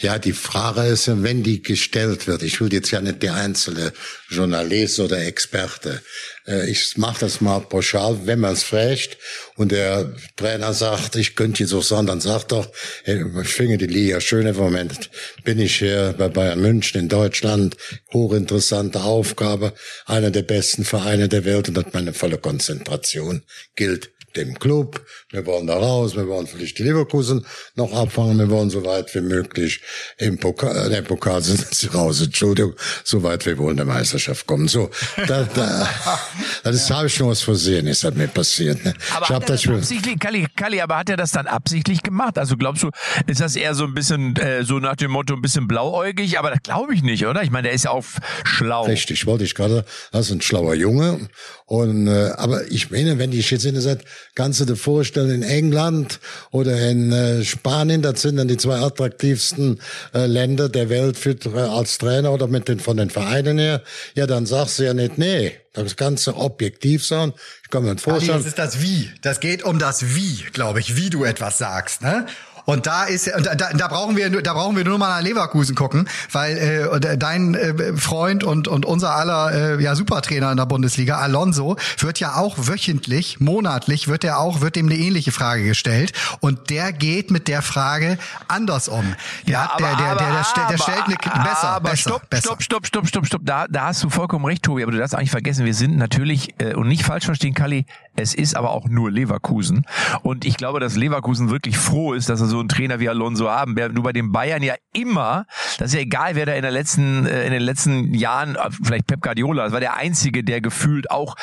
[0.00, 3.92] Ja, die Frage ist, wenn die gestellt wird, ich will jetzt ja nicht der einzelne
[4.28, 6.02] Journalist oder Experte,
[6.48, 9.18] äh, ich mache das mal pauschal, wenn man es fragt.
[9.56, 12.68] Und der Trainer sagt, ich könnte jetzt auch sagen, dann sagt doch,
[13.04, 15.10] ich finde die Liga schön, im Moment.
[15.44, 17.76] Bin ich hier bei Bayern München in Deutschland,
[18.12, 19.74] hochinteressante Aufgabe,
[20.06, 21.68] einer der besten Vereine der Welt.
[21.68, 23.42] Und hat meine volle Konzentration
[23.76, 25.04] gilt dem Club.
[25.30, 27.44] Wir wollen da raus, wir wollen vielleicht die Leverkusen
[27.74, 29.80] noch abfangen, wir wollen so weit wie möglich
[30.18, 34.46] im Pokal, äh, im Pokal sind sie raus, Entschuldigung, so weit wir wollen der Meisterschaft
[34.46, 34.68] kommen.
[34.68, 34.90] So,
[35.26, 35.88] da, da,
[36.64, 38.84] das habe ich schon was versehen, ist das mir passiert.
[38.84, 38.94] Ne?
[39.14, 41.46] Aber ich hat er das das schon, absichtlich, Kalli, Kalli, aber hat er das dann
[41.46, 42.38] absichtlich gemacht?
[42.38, 42.90] Also glaubst du,
[43.26, 46.38] ist das eher so ein bisschen, äh, so nach dem Motto, ein bisschen blauäugig?
[46.38, 47.42] Aber das glaube ich nicht, oder?
[47.42, 48.04] Ich meine, der ist ja auch
[48.44, 48.84] schlau.
[48.84, 49.84] Richtig, wollte ich gerade.
[50.12, 51.28] Das ist ein schlauer Junge.
[51.68, 54.00] Und äh, aber ich meine, wenn die jetzt in seid,
[54.34, 56.18] kannst du dir vorstellen, in England
[56.50, 59.78] oder in äh, Spanien, das sind dann die zwei attraktivsten
[60.14, 63.82] äh, Länder der Welt für äh, als Trainer oder mit den von den Vereinen her.
[64.14, 67.34] Ja, dann sagst du ja nicht, nee, das Ganze objektiv sein.
[67.62, 68.38] Ich kann mir Ali, vorstellen.
[68.38, 69.10] das ist das Wie.
[69.20, 72.00] Das geht um das Wie, glaube ich, wie du etwas sagst.
[72.00, 72.24] Ne?
[72.68, 75.22] Und da ist und da, da brauchen wir nur- da brauchen wir nur mal nach
[75.22, 76.58] Leverkusen gucken, weil
[77.02, 81.76] äh, dein äh, Freund und und unser aller äh, ja Supertrainer in der Bundesliga Alonso
[81.98, 86.68] wird ja auch wöchentlich, monatlich wird er auch wird dem eine ähnliche Frage gestellt und
[86.68, 89.14] der geht mit der Frage anders um.
[89.46, 92.42] Der, hat- der, der, der, der, stellt- der stellt eine besser, aber besser, stopp, besser.
[92.42, 93.40] stopp, stopp, stopp, stopp, stopp.
[93.46, 94.82] Da, da hast du vollkommen recht, Tobi.
[94.82, 97.86] Aber du darfst eigentlich vergessen, wir sind natürlich äh, und nicht falsch verstehen, Kalli.
[98.18, 99.86] Es ist aber auch nur Leverkusen
[100.22, 103.48] und ich glaube, dass Leverkusen wirklich froh ist, dass er so einen Trainer wie Alonso
[103.48, 103.76] haben.
[103.94, 105.46] Du bei den Bayern ja immer,
[105.78, 108.70] das ist ja egal, wer da in der letzten, äh, in den letzten Jahren, äh,
[108.82, 111.36] vielleicht Pep Guardiola, das war der einzige, der gefühlt auch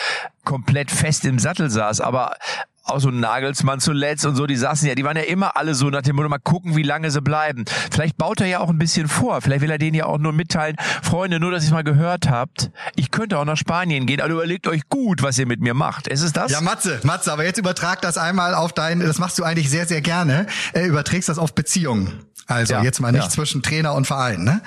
[0.44, 2.36] komplett fest im Sattel saß, aber
[2.86, 5.90] auch so Nagelsmann zuletzt und so, die saßen ja, die waren ja immer alle so
[5.90, 7.66] nach dem Motto, mal gucken, wie lange sie bleiben.
[7.92, 9.42] Vielleicht baut er ja auch ein bisschen vor.
[9.42, 12.30] Vielleicht will er denen ja auch nur mitteilen, Freunde, nur, dass ihr es mal gehört
[12.30, 15.74] habt, ich könnte auch nach Spanien gehen, also überlegt euch gut, was ihr mit mir
[15.74, 16.08] macht.
[16.08, 16.52] Ist es das?
[16.52, 19.88] Ja, Matze, Matze, aber jetzt übertrag das einmal auf dein, das machst du eigentlich sehr,
[19.88, 22.26] sehr gerne, äh, überträgst das auf Beziehungen.
[22.48, 23.30] Also Ja, jetzt mal nicht ja.
[23.30, 24.44] zwischen Trainer und Verein.
[24.44, 24.62] Ne?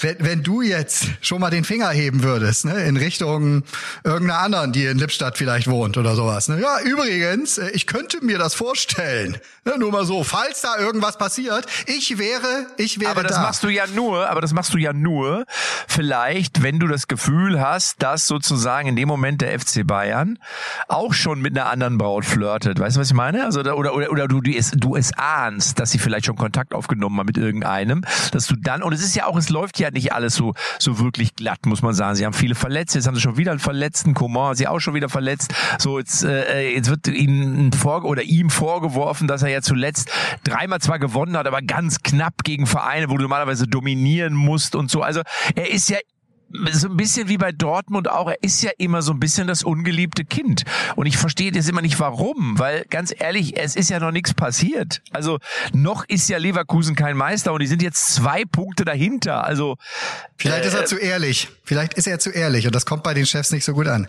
[0.00, 3.64] Wenn, wenn du jetzt schon mal den Finger heben würdest, ne, in Richtung
[4.04, 6.48] irgendeiner anderen, die in Lippstadt vielleicht wohnt oder sowas.
[6.48, 6.60] Ne?
[6.60, 9.38] Ja, übrigens, äh, ich könnte mir das vorstellen.
[9.64, 13.42] Ne, nur mal so, falls da irgendwas passiert, ich wäre, ich wäre aber das da.
[13.42, 15.44] machst du ja nur, aber das machst du ja nur,
[15.88, 20.38] vielleicht, wenn du das Gefühl hast, dass sozusagen in dem Moment der FC Bayern
[20.86, 22.78] auch schon mit einer anderen Braut flirtet.
[22.78, 23.44] Weißt du, was ich meine?
[23.44, 26.74] Also oder oder, oder du du es, du es ahnst, dass sie vielleicht schon Kontakt
[26.74, 29.90] aufgenommen haben mit irgendeinem, dass du dann und es ist ja auch, es läuft ja
[29.90, 32.16] nicht alles so so wirklich glatt, muss man sagen.
[32.16, 34.94] Sie haben viele Verletzte, jetzt haben sie schon wieder einen Verletzten, Coman, sie auch schon
[34.94, 35.54] wieder verletzt.
[35.78, 40.10] So jetzt äh, jetzt wird ihnen vor oder ihm vorgeworfen, dass er ja zuletzt
[40.44, 44.90] dreimal zwar gewonnen hat, aber ganz knapp gegen Vereine, wo du normalerweise dominieren musst und
[44.90, 45.02] so.
[45.02, 45.22] Also
[45.54, 45.98] er ist ja
[46.72, 49.62] so ein bisschen wie bei Dortmund auch, er ist ja immer so ein bisschen das
[49.62, 50.64] ungeliebte Kind.
[50.96, 54.34] Und ich verstehe das immer nicht warum, weil ganz ehrlich, es ist ja noch nichts
[54.34, 55.02] passiert.
[55.10, 55.38] Also
[55.72, 59.44] noch ist ja Leverkusen kein Meister und die sind jetzt zwei Punkte dahinter.
[59.44, 59.76] Also
[60.36, 61.48] Vielleicht ist er zu ehrlich.
[61.64, 64.08] Vielleicht ist er zu ehrlich und das kommt bei den Chefs nicht so gut an.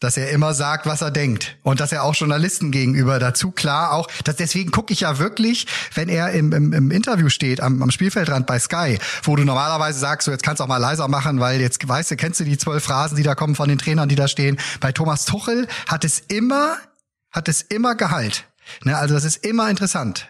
[0.00, 1.56] Dass er immer sagt, was er denkt.
[1.62, 5.66] Und dass er auch Journalisten gegenüber dazu klar auch, dass deswegen gucke ich ja wirklich,
[5.94, 9.98] wenn er im, im, im Interview steht, am, am Spielfeldrand bei Sky, wo du normalerweise
[9.98, 12.44] sagst, so jetzt kannst du auch mal leiser machen, weil jetzt weißt du, kennst du
[12.44, 14.58] die zwölf Phrasen, die da kommen von den Trainern, die da stehen.
[14.80, 16.76] Bei Thomas Tuchel hat es immer,
[17.30, 18.46] hat es immer Gehalt.
[18.84, 20.28] Ne, also das ist immer interessant.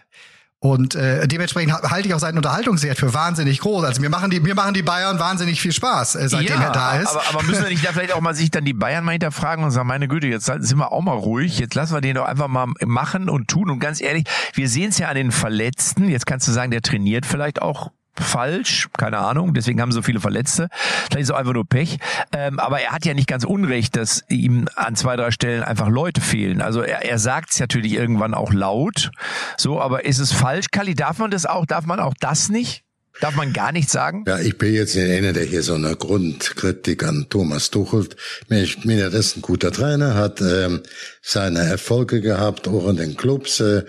[0.59, 3.83] Und äh, dementsprechend ha- halte ich auch seinen Unterhaltungswert für wahnsinnig groß.
[3.85, 6.97] Also mir machen die, mir machen die Bayern wahnsinnig viel Spaß, äh, seitdem er da
[6.97, 7.09] ist.
[7.09, 9.63] Aber, aber müssen wir nicht da vielleicht auch mal sich dann die Bayern mal hinterfragen
[9.63, 12.25] und sagen, meine Güte, jetzt sind wir auch mal ruhig, jetzt lassen wir den doch
[12.25, 13.69] einfach mal machen und tun.
[13.69, 16.09] Und ganz ehrlich, wir sehen es ja an den Verletzten.
[16.09, 20.19] Jetzt kannst du sagen, der trainiert vielleicht auch falsch, keine Ahnung, deswegen haben so viele
[20.19, 20.69] Verletzte.
[21.09, 21.97] Vielleicht ist es einfach nur Pech.
[22.33, 25.89] Ähm, aber er hat ja nicht ganz unrecht, dass ihm an zwei, drei Stellen einfach
[25.89, 26.61] Leute fehlen.
[26.61, 29.11] Also er, er sagt es natürlich irgendwann auch laut.
[29.57, 30.67] So, aber ist es falsch?
[30.71, 31.65] Kali, darf man das auch?
[31.65, 32.83] Darf man auch das nicht?
[33.19, 34.25] Darf man gar nichts sagen?
[34.27, 38.07] Ja, ich bin jetzt nicht einer, der hier so eine Grundkritik an Thomas Tuchel.
[38.49, 40.83] Ich meine, das ist ein guter Trainer, hat ähm,
[41.21, 43.59] seine Erfolge gehabt, auch in den Clubs.
[43.59, 43.85] Äh,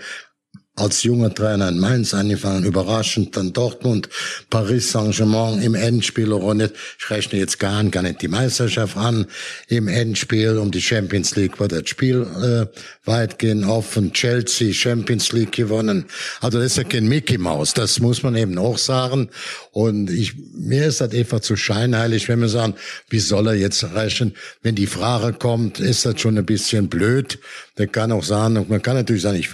[0.79, 4.09] als junger Trainer in Mainz angefangen, überraschend dann Dortmund,
[4.49, 6.73] Paris Saint-Germain im Endspiel nicht.
[6.99, 9.25] Ich rechne jetzt gar nicht, die Meisterschaft an.
[9.67, 14.13] Im Endspiel um die Champions League war das Spiel äh, weitgehend offen.
[14.13, 16.05] Chelsea Champions League gewonnen.
[16.41, 19.29] Also das ist ja kein Mickey Mouse, das muss man eben auch sagen.
[19.71, 22.75] Und ich, mir ist das einfach zu scheinheilig, wenn wir sagen,
[23.09, 24.33] wie soll er jetzt rechnen?
[24.61, 27.39] Wenn die Frage kommt, ist das schon ein bisschen blöd.
[27.77, 29.49] Der kann auch sagen, man kann natürlich sagen, ich,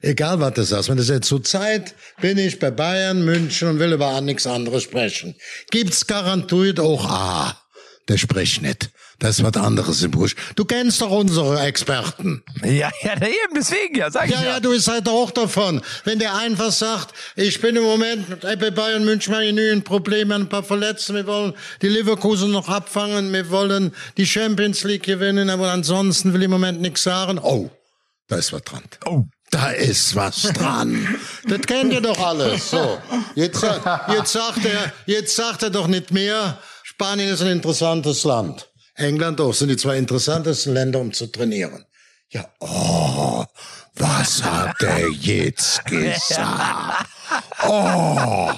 [0.00, 3.78] egal was du sagst, wenn du sagst, zur Zeit bin ich bei Bayern, München und
[3.78, 5.34] will über nichts anderes sprechen.
[5.70, 7.60] Gibt's garantiert auch, ah,
[8.08, 8.90] der spricht nicht.
[9.20, 10.34] Das ist was anderes im Busch.
[10.56, 12.42] Du kennst doch unsere Experten.
[12.64, 14.48] Ja, ja, eben, deswegen, ja, sag ja, ich ja.
[14.52, 15.82] Ja, du bist halt auch davon.
[16.04, 20.48] Wenn der einfach sagt, ich bin im Moment bei Bayern München mal genügend Probleme, ein
[20.48, 25.70] paar Verletzte, wir wollen die Leverkusen noch abfangen, wir wollen die Champions League gewinnen, aber
[25.70, 27.38] ansonsten will ich im Moment nichts sagen.
[27.38, 27.68] Oh,
[28.26, 28.84] da ist was dran.
[29.04, 29.24] Oh.
[29.50, 31.18] Da ist was dran.
[31.44, 32.70] das kennt ihr doch alles.
[32.70, 32.98] So,
[33.34, 33.62] jetzt,
[34.08, 38.70] jetzt sagt er, jetzt sagt er doch nicht mehr, Spanien ist ein interessantes Land.
[38.94, 41.84] England auch sind die zwei interessantesten Länder, um zu trainieren.
[42.28, 43.44] Ja, oh,
[43.96, 47.08] was hat er jetzt gesagt?
[47.66, 48.50] Oh,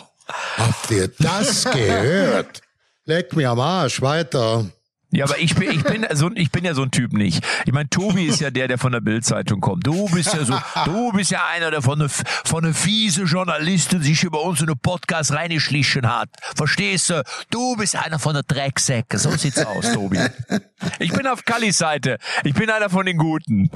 [0.56, 2.60] habt ihr das gehört?
[3.04, 4.66] Leck mir am Arsch, weiter.
[5.14, 7.44] Ja, aber ich bin, ich bin so, ich bin ja so ein Typ nicht.
[7.66, 9.86] Ich meine, Tobi ist ja der, der von der Bildzeitung kommt.
[9.86, 14.02] Du bist ja so, du bist ja einer, der von der, von der fiese Journalistin
[14.02, 16.30] sich über uns in den Podcast reingeschlichen hat.
[16.56, 17.22] Verstehst du?
[17.50, 19.18] Du bist einer von der Drecksäcke.
[19.18, 20.18] So sieht's aus, Tobi.
[20.98, 22.16] Ich bin auf Kallis Seite.
[22.42, 23.70] Ich bin einer von den Guten.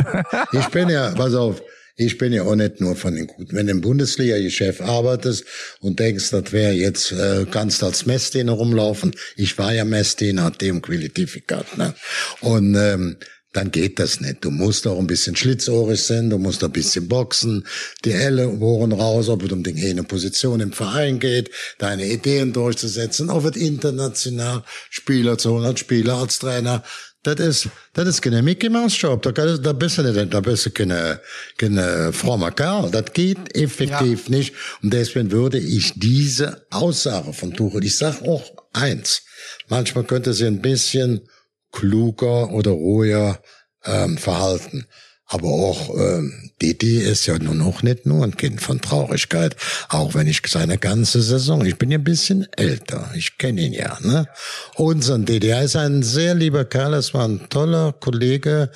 [0.52, 1.60] Ich bin ja, pass auf.
[1.98, 3.56] Ich bin ja auch nicht nur von den Guten.
[3.56, 5.44] Wenn du im Bundesliga-Geschäft arbeitest
[5.80, 9.14] und denkst, das wäre jetzt, äh, kannst als Messdiener rumlaufen.
[9.34, 11.94] Ich war ja Messdiener, hat dem Qualifikat, ne?
[12.40, 13.16] Und, ähm,
[13.56, 14.44] dann geht das nicht.
[14.44, 17.66] Du musst auch ein bisschen schlitzohrig sein, du musst ein bisschen boxen,
[18.04, 23.30] die Ellenbogen raus, ob es um die eine Position im Verein geht, deine Ideen durchzusetzen,
[23.30, 26.84] auch wird international Spieler zu als Spieler, als Trainer.
[27.26, 29.20] Das ist, das ist kein Mickey Mouse Job.
[29.22, 31.20] Da, da bist du nicht, da bist du keine,
[31.58, 32.88] keine frommer Kerl.
[32.92, 34.36] Das geht effektiv ja.
[34.36, 34.54] nicht.
[34.80, 39.22] Und deswegen würde ich diese Aussage von Tuchel, ich sag auch eins.
[39.68, 41.28] Manchmal könnte sie ein bisschen
[41.72, 43.42] kluger oder ruhiger
[43.84, 44.86] ähm, verhalten.
[45.28, 49.56] Aber auch ähm, Didi ist ja nur noch nicht nur ein Kind von Traurigkeit,
[49.88, 53.72] auch wenn ich seine ganze Saison, ich bin ja ein bisschen älter, ich kenne ihn
[53.72, 54.28] ja, ne?
[54.76, 58.70] Unseren Didi, er ist ein sehr lieber Kerl, es war ein toller Kollege,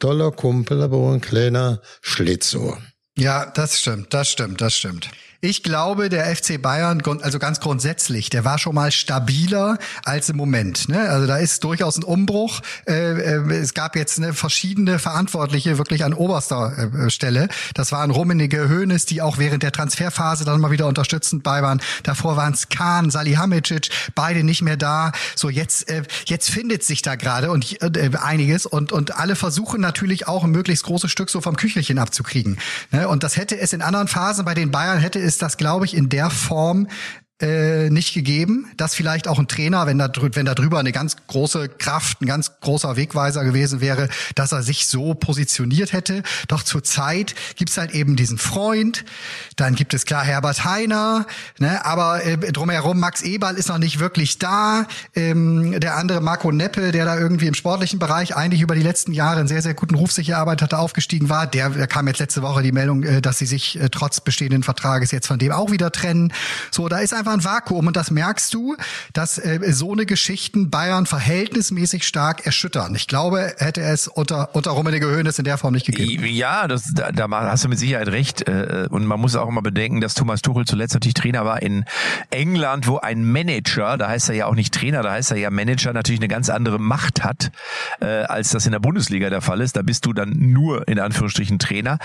[0.00, 2.78] toller Kumpel, aber ein kleiner Schlitzohr.
[3.16, 5.08] Ja, das stimmt, das stimmt, das stimmt.
[5.44, 10.36] Ich glaube, der FC Bayern, also ganz grundsätzlich, der war schon mal stabiler als im
[10.36, 10.88] Moment.
[10.88, 11.00] Ne?
[11.10, 12.60] Also da ist durchaus ein Umbruch.
[12.86, 17.48] Äh, äh, es gab jetzt eine verschiedene Verantwortliche wirklich an oberster äh, Stelle.
[17.74, 21.82] Das waren Rummenigge, Hoeneß, die auch während der Transferphase dann mal wieder unterstützend bei waren.
[22.04, 25.10] Davor waren es Kahn, Salihamidzic, beide nicht mehr da.
[25.34, 25.92] So jetzt
[26.26, 27.78] jetzt findet sich da gerade und
[28.22, 32.58] einiges und und alle versuchen natürlich auch ein möglichst großes Stück so vom Küchelchen abzukriegen.
[32.92, 33.08] Ne?
[33.08, 35.86] Und das hätte es in anderen Phasen bei den Bayern hätte es ist das, glaube
[35.86, 36.88] ich, in der Form
[37.42, 41.16] äh, nicht gegeben, dass vielleicht auch ein Trainer, wenn da, wenn da drüber eine ganz
[41.26, 46.22] große Kraft, ein ganz großer Wegweiser gewesen wäre, dass er sich so positioniert hätte.
[46.46, 49.04] Doch zurzeit gibt's halt eben diesen Freund,
[49.56, 51.26] dann gibt es klar Herbert Heiner,
[51.58, 54.86] ne, aber äh, drumherum Max Eberl ist noch nicht wirklich da.
[55.14, 59.12] Ähm, der andere Marco Neppe, der da irgendwie im sportlichen Bereich eigentlich über die letzten
[59.12, 62.20] Jahre einen sehr, sehr guten Ruf sich erarbeitet hatte, aufgestiegen war, der, der kam jetzt
[62.20, 65.50] letzte Woche die Meldung, äh, dass sie sich äh, trotz bestehenden Vertrages jetzt von dem
[65.50, 66.32] auch wieder trennen.
[66.70, 68.76] So, da ist einfach ein Vakuum und das merkst du,
[69.12, 72.94] dass äh, so eine Geschichten Bayern verhältnismäßig stark erschüttern.
[72.94, 76.24] Ich glaube, hätte es unter unter Rummenigge Hoeneß in der Form nicht gegeben.
[76.26, 78.48] Ja, das, da, da hast du mit Sicherheit recht.
[78.48, 81.84] Äh, und man muss auch immer bedenken, dass Thomas Tuchel zuletzt natürlich Trainer war in
[82.30, 85.50] England, wo ein Manager, da heißt er ja auch nicht Trainer, da heißt er ja
[85.50, 87.50] Manager, natürlich eine ganz andere Macht hat,
[88.00, 89.76] äh, als das in der Bundesliga der Fall ist.
[89.76, 91.98] Da bist du dann nur in Anführungsstrichen Trainer.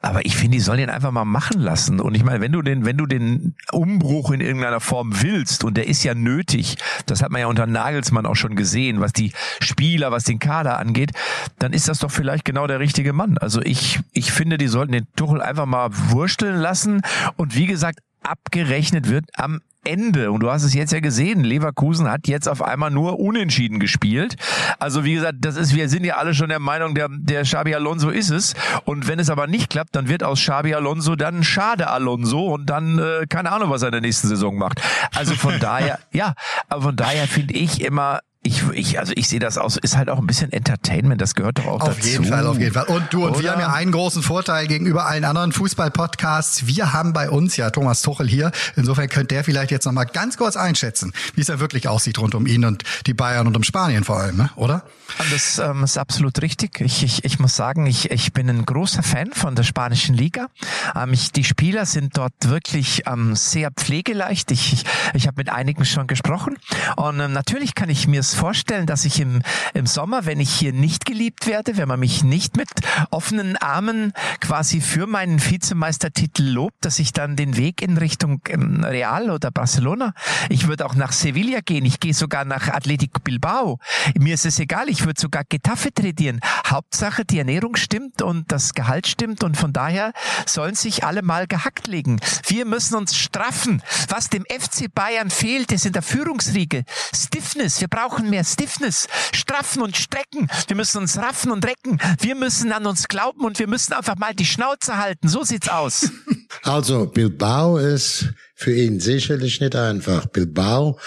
[0.00, 2.00] Aber ich finde, die sollen ihn einfach mal machen lassen.
[2.00, 5.76] Und ich meine, wenn du den, wenn du den Umbruch in irgendeiner Form willst, und
[5.76, 9.32] der ist ja nötig, das hat man ja unter Nagelsmann auch schon gesehen, was die
[9.60, 11.10] Spieler, was den Kader angeht,
[11.58, 13.38] dann ist das doch vielleicht genau der richtige Mann.
[13.38, 17.02] Also ich, ich finde, die sollten den Tuchel einfach mal wursteln lassen
[17.36, 20.30] und wie gesagt, abgerechnet wird am Ende.
[20.30, 24.36] Und du hast es jetzt ja gesehen, Leverkusen hat jetzt auf einmal nur unentschieden gespielt.
[24.78, 27.74] Also wie gesagt, das ist, wir sind ja alle schon der Meinung, der, der Xabi
[27.74, 28.54] Alonso ist es.
[28.84, 32.66] Und wenn es aber nicht klappt, dann wird aus Xabi Alonso dann Schade Alonso und
[32.66, 34.80] dann äh, keine Ahnung, was er in der nächsten Saison macht.
[35.16, 36.34] Also von daher, ja,
[36.68, 40.10] aber von daher finde ich immer, ich, ich, also ich sehe das aus, ist halt
[40.10, 42.00] auch ein bisschen Entertainment, das gehört doch auch auf dazu.
[42.00, 42.86] Auf jeden Fall, auf jeden Fall.
[42.86, 43.42] Und du und Oder?
[43.42, 46.66] wir haben ja einen großen Vorteil gegenüber allen anderen Fußball-Podcasts.
[46.66, 48.50] Wir haben bei uns ja Thomas Tuchel hier.
[48.74, 52.34] Insofern könnte der vielleicht jetzt nochmal ganz kurz einschätzen, wie es ja wirklich aussieht rund
[52.34, 54.50] um ihn und die Bayern und um Spanien vor allem, ne?
[54.56, 54.82] oder?
[55.30, 56.80] Das ähm, ist absolut richtig.
[56.80, 60.48] Ich, ich, ich muss sagen, ich, ich bin ein großer Fan von der spanischen Liga.
[60.96, 64.50] Ähm, ich, die Spieler sind dort wirklich ähm, sehr pflegeleicht.
[64.50, 66.56] Ich, ich, ich habe mit einigen schon gesprochen.
[66.96, 69.42] Und ähm, natürlich kann ich mir vorstellen, dass ich im,
[69.74, 72.68] im Sommer, wenn ich hier nicht geliebt werde, wenn man mich nicht mit
[73.10, 79.30] offenen Armen quasi für meinen Vizemeistertitel lobt, dass ich dann den Weg in Richtung Real
[79.30, 80.14] oder Barcelona,
[80.48, 83.78] ich würde auch nach Sevilla gehen, ich gehe sogar nach Athletic Bilbao.
[84.18, 86.40] Mir ist es egal, ich würde sogar Getafe trainieren.
[86.66, 90.12] Hauptsache, die Ernährung stimmt und das Gehalt stimmt und von daher
[90.46, 92.20] sollen sich alle mal gehackt legen.
[92.46, 93.82] Wir müssen uns straffen.
[94.08, 97.80] Was dem FC Bayern fehlt, ist in der Führungsriege Stiffness.
[97.80, 99.06] Wir brauchen mehr Stiffness.
[99.32, 100.48] Straffen und strecken.
[100.66, 101.98] Wir müssen uns raffen und recken.
[102.20, 105.28] Wir müssen an uns glauben und wir müssen einfach mal die Schnauze halten.
[105.28, 106.10] So sieht's aus.
[106.64, 110.26] Also Bilbao ist für ihn sicherlich nicht einfach.
[110.26, 110.98] Bilbao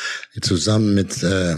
[0.41, 1.56] zusammen mit äh,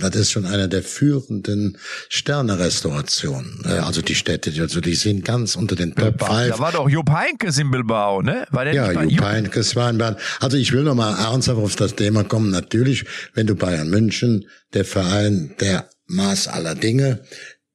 [0.00, 1.78] das ist schon einer der führenden
[2.08, 3.62] Sterne-Restaurationen.
[3.64, 6.58] Äh, Also die Städte, also die sind ganz unter den Top Da 5.
[6.58, 8.46] war doch Jupp Heynckes in Bilbao, ne?
[8.50, 10.16] War der Ja, bei Jupp Heynckes war in Bayern.
[10.40, 12.50] Also ich will noch mal ernsthaft auf das Thema kommen.
[12.50, 13.04] Natürlich,
[13.34, 17.20] wenn du Bayern München, der Verein der Maß aller Dinge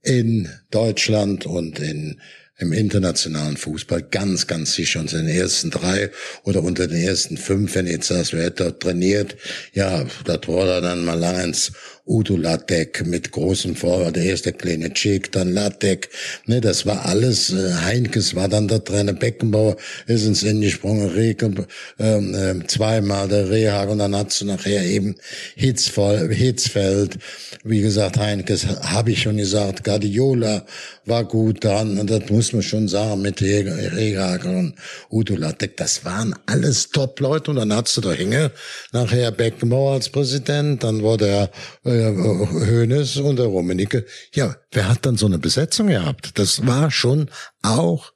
[0.02, 2.20] in Deutschland und in
[2.62, 6.12] im internationalen Fußball ganz, ganz sicher unter den ersten drei
[6.44, 9.38] oder unter den ersten fünf, wenn jetzt das wer dort trainiert,
[9.74, 11.72] ja, das war da dann mal langens
[12.10, 16.10] Udo Lattek mit großem Vorwort, der erste kleine Chick, dann Lattek,
[16.48, 21.10] ne, das war alles, äh, Heinkes war dann der Trainer, Beckenbauer ist ins Ende gesprungen,
[21.10, 21.68] Reke,
[22.00, 25.16] ähm, äh, zweimal der Rehag und dann hast du nachher eben
[25.56, 27.20] Hitzfeld,
[27.64, 30.66] wie gesagt, Heinkes habe ich schon gesagt, Guardiola
[31.10, 34.76] war gut dran und das muss man schon sagen mit Rehag und
[35.10, 38.52] Udo Lattek, das waren alles Top-Leute und dann hast du da Hinge,
[38.92, 41.52] nachher Beckenbauer als Präsident, dann wurde er
[41.84, 44.06] äh, Hönes und der Rummenigge.
[44.34, 46.38] Ja, wer hat dann so eine Besetzung gehabt?
[46.38, 47.30] Das war schon
[47.62, 48.14] auch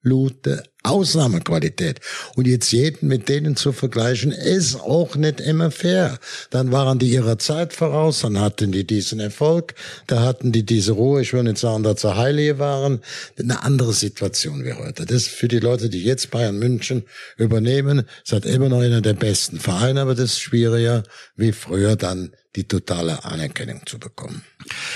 [0.00, 2.00] absolute Ausnahmequalität.
[2.36, 6.18] Und jetzt jeden mit denen zu vergleichen, ist auch nicht immer fair.
[6.48, 9.74] Dann waren die ihrer Zeit voraus, dann hatten die diesen Erfolg,
[10.06, 13.00] da hatten die diese Ruhe, ich will nicht sagen, dass sie heilige waren,
[13.38, 15.04] eine andere Situation wie heute.
[15.04, 17.04] Das ist für die Leute, die jetzt Bayern München
[17.36, 21.02] übernehmen, ist halt immer noch einer der besten Vereine, aber das ist schwieriger,
[21.36, 24.42] wie früher dann die totale Anerkennung zu bekommen.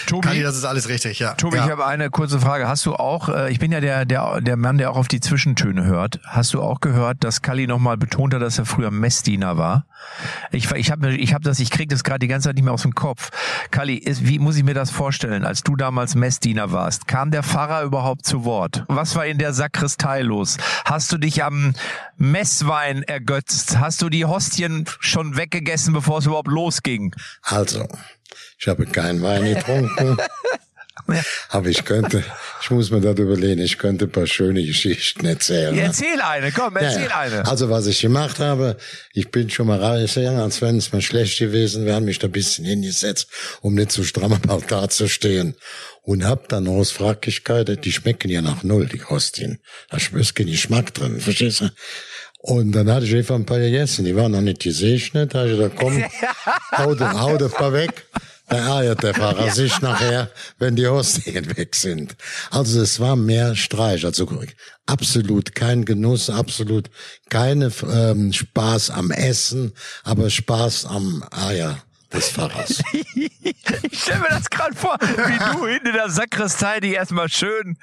[0.07, 1.35] Tobi, Kali, das ist alles richtig, ja.
[1.35, 1.65] Tobi, ja.
[1.65, 2.67] ich habe eine kurze Frage.
[2.67, 5.21] Hast du auch, äh, ich bin ja der, der, der Mann, der auch auf die
[5.21, 6.21] Zwischentöne hört.
[6.25, 9.87] Hast du auch gehört, dass Kalli nochmal betont hat, dass er früher Messdiener war?
[10.51, 12.75] Ich, ich habe ich hab das, ich krieg das gerade die ganze Zeit nicht mehr
[12.75, 13.31] aus dem Kopf.
[13.71, 17.07] Kalli, ist, wie muss ich mir das vorstellen, als du damals Messdiener warst?
[17.07, 18.85] Kam der Pfarrer überhaupt zu Wort?
[18.89, 20.59] Was war in der Sakristei los?
[20.85, 21.73] Hast du dich am
[22.17, 23.79] Messwein ergötzt?
[23.79, 27.15] Hast du die Hostien schon weggegessen, bevor es überhaupt losging?
[27.45, 27.87] Also,
[28.59, 30.17] ich habe keinen Wein getrunken.
[31.51, 32.25] Aber ich könnte,
[32.63, 35.77] ich muss mir das überlegen, ich könnte ein paar schöne Geschichten erzählen.
[35.77, 37.47] Erzähl eine, komm, erzähl Ja, eine.
[37.47, 38.79] Also was ich gemacht habe,
[39.13, 42.33] ich bin schon mal rausgegangen, als wenn es mal schlecht gewesen wäre, mich da ein
[42.33, 43.29] bisschen hingesetzt,
[43.61, 45.57] um nicht so stramm am Altar zu stehen.
[46.03, 49.59] Und hab dann aus Fragigkeit, die schmecken ja nach Null, die Hostien.
[49.91, 51.71] Da ist kein Geschmack drin, verstehst du?
[52.47, 55.47] Und dann hatte ich einfach ein paar gegessen, die waren noch nicht gesegnet, da hab
[55.47, 56.05] ich gesagt, komm,
[56.77, 58.07] hau, de- hau das paar weg.
[58.49, 62.15] Da ärgert der Fahrer sich nachher, wenn die Hostien weg sind.
[62.51, 64.29] Also es war mehr Streich, also
[64.85, 66.91] absolut kein Genuss, absolut
[67.31, 71.79] keine ähm, Spaß am Essen, aber Spaß am Eier
[72.15, 72.83] des Fahrers.
[73.91, 77.77] Ich stelle mir das gerade vor, wie du hinten in der Sakristei die erstmal schön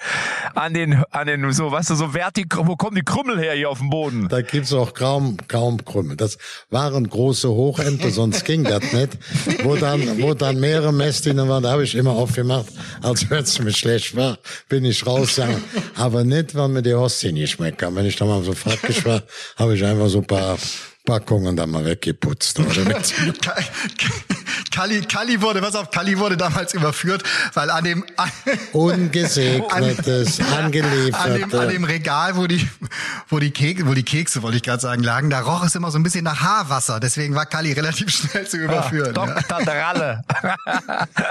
[0.55, 3.69] an den, an den, so, weißt du, so vertik, wo kommen die Krümmel her hier
[3.69, 4.27] auf dem Boden?
[4.27, 6.17] Da gibt's auch kaum, kaum Krümel.
[6.17, 6.37] Das
[6.69, 9.17] waren große Hochämter, sonst ging das nicht.
[9.63, 12.67] Wo dann, wo dann mehrere Messdiener waren, da habe ich immer aufgemacht,
[13.01, 14.37] als wenn es mir schlecht war,
[14.69, 15.63] bin ich rausgegangen.
[15.95, 17.95] Aber nicht, weil mir die Hostien nicht schmecken.
[17.95, 19.23] Wenn ich da mal so fraglich war,
[19.57, 20.57] habe ich einfach so ein paar
[21.05, 22.59] Packungen dann mal weggeputzt.
[22.59, 22.83] Oder.
[24.71, 28.05] Kali, Kali wurde, was auf, Kali wurde damals überführt, weil an dem,
[28.71, 31.59] Ungesegnetes, an dem, angeliefertes.
[31.59, 32.67] an dem Regal, wo die,
[33.27, 35.91] wo die Kekse, wo die Kekse, wollte ich gerade sagen, lagen, da roch es immer
[35.91, 36.99] so ein bisschen nach Haarwasser.
[36.99, 39.13] Deswegen war Kali relativ schnell zu überführen.
[39.15, 39.25] ja.
[39.25, 39.63] Dr.
[39.63, 40.23] Dralle.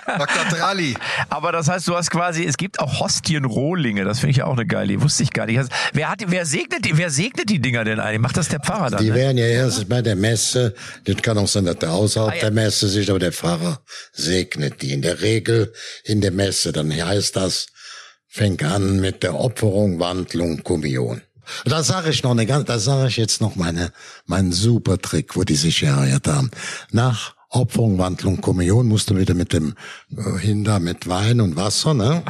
[0.07, 0.49] Dr.
[0.51, 0.97] Tralli.
[1.29, 4.55] Aber das heißt, du hast quasi, es gibt auch Hostienrohlinge, das finde ich ja auch
[4.55, 5.59] eine geile, wusste ich gar nicht.
[5.59, 8.21] Also, Wer hat, wer segnet die, wer segnet die Dinger denn eigentlich?
[8.21, 9.03] Macht das der Pfarrer dann?
[9.03, 9.15] Die ne?
[9.15, 12.41] werden ja erst bei der Messe, das kann auch sein, dass der außerhalb Ah, ja.
[12.43, 13.81] der Messe sich, aber der Pfarrer
[14.13, 14.93] segnet die.
[14.93, 15.73] In der Regel
[16.05, 17.67] in der Messe, dann heißt das,
[18.29, 21.23] fängt an mit der Opferung, Wandlung, Kommunion.
[21.65, 23.93] Da sage ich noch eine ganz, da sage ich jetzt noch meine,
[24.27, 26.51] meinen super Trick, wo die sich gereiert haben.
[26.93, 29.75] Nach Opferung, Wandlung, Kommunion musst du wieder mit dem
[30.17, 32.23] äh, Hinder mit Wein und Wasser, ne?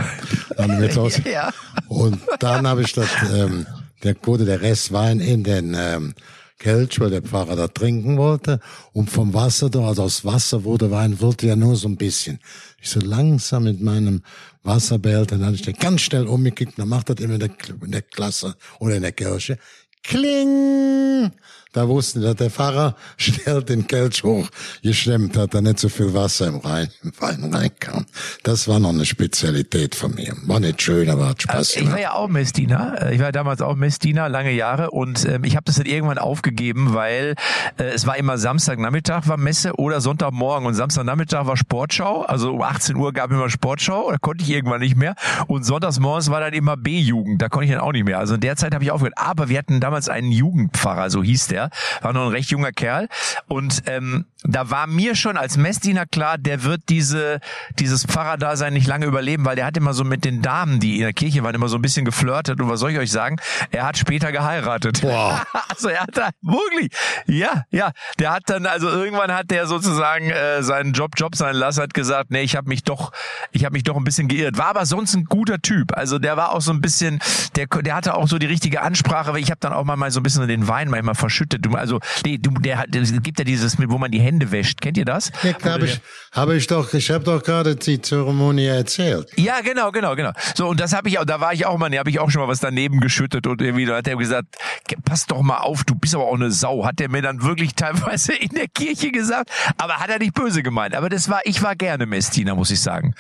[0.57, 1.21] Dann mit los.
[1.31, 1.51] Ja.
[1.89, 3.67] Und dann habe ich das, ähm,
[4.03, 6.15] der wurde der Rest Wein in den ähm,
[6.61, 8.61] Kelch, weil der Pfarrer da trinken wollte.
[8.93, 12.39] Und vom Wasser da, also aus Wasser wurde Wein, wurde ja nur so ein bisschen.
[12.81, 14.23] Ich so langsam mit meinem
[14.63, 17.51] Wasserbehälter, dann habe ich den ganz schnell umgekickt, dann macht das immer in der,
[17.83, 19.59] in der Klasse oder in der Kirche.
[20.05, 21.33] Kling!
[21.73, 26.49] Da wussten, dass der Pfarrer schnell den Kelch hochgeschlemmt hat, da nicht so viel Wasser
[26.49, 28.07] im Rhein, im Wein reinkam.
[28.43, 30.35] Das war noch eine Spezialität von mir.
[30.47, 31.93] War nicht schön, aber hat Spaß Also ich gemacht.
[31.95, 33.11] war ja auch Messdiener.
[33.13, 34.91] Ich war damals auch Messdiener, lange Jahre.
[34.91, 37.35] Und ähm, ich habe das dann irgendwann aufgegeben, weil
[37.79, 40.67] äh, es war immer Samstagnachmittag war Messe oder Sonntagmorgen.
[40.67, 42.23] Und Samstagnachmittag war Sportschau.
[42.23, 44.11] Also um 18 Uhr gab es immer Sportschau.
[44.11, 45.15] Da konnte ich irgendwann nicht mehr.
[45.47, 47.41] Und sonntagsmorgens war dann immer B-Jugend.
[47.41, 48.19] Da konnte ich dann auch nicht mehr.
[48.19, 49.15] Also in der Zeit habe ich aufgehört.
[49.17, 51.60] Aber wir hatten damals einen Jugendpfarrer, so hieß der.
[52.01, 53.09] War noch ein recht junger Kerl.
[53.49, 57.41] Und ähm, da war mir schon als Messdiener klar, der wird diese,
[57.79, 61.03] dieses Pfarrerdasein nicht lange überleben, weil der hat immer so mit den Damen, die in
[61.03, 62.61] der Kirche waren, immer so ein bisschen geflirtet.
[62.61, 63.37] Und was soll ich euch sagen?
[63.71, 65.03] Er hat später geheiratet.
[65.03, 65.43] Boah.
[65.69, 66.93] also er hat da wirklich,
[67.27, 71.55] ja, ja, der hat dann, also irgendwann hat der sozusagen äh, seinen Job Job sein
[71.55, 73.13] lassen, hat gesagt, nee, ich habe mich doch,
[73.53, 74.57] ich habe mich doch ein bisschen geirrt.
[74.57, 75.97] War aber sonst ein guter Typ.
[75.97, 77.21] Also der war auch so ein bisschen,
[77.57, 79.33] der, der hatte auch so die richtige Ansprache.
[79.33, 81.50] weil Ich habe dann auch mal, mal so ein bisschen den Wein manchmal verschüttet.
[81.59, 84.81] Du, also nee, du, der hat, es gibt ja dieses, wo man die Hände wäscht.
[84.81, 85.33] Kennt ihr das?
[85.43, 86.01] Ja, habe ich,
[86.33, 89.29] habe ich doch, ich habe doch gerade die Zeremonie erzählt.
[89.37, 90.33] Ja, genau, genau, genau.
[90.55, 92.31] So, und das habe ich auch, da war ich auch mal, da habe ich auch
[92.31, 94.57] schon mal was daneben geschüttet und irgendwie, da hat er gesagt,
[95.05, 97.75] pass doch mal auf, du bist aber auch eine Sau, hat er mir dann wirklich
[97.75, 100.95] teilweise in der Kirche gesagt, aber hat er nicht böse gemeint.
[100.95, 103.15] Aber das war, ich war gerne Messdiener, muss ich sagen.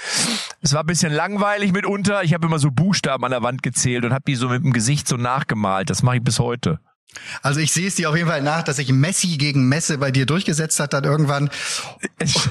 [0.62, 2.22] Es war ein bisschen langweilig mitunter.
[2.22, 4.72] Ich habe immer so Buchstaben an der Wand gezählt und habe die so mit dem
[4.72, 5.90] Gesicht so nachgemalt.
[5.90, 6.78] Das mache ich bis heute.
[7.42, 10.10] Also ich sehe es dir auf jeden Fall nach, dass sich Messi gegen Messe bei
[10.10, 11.50] dir durchgesetzt hat, dann irgendwann.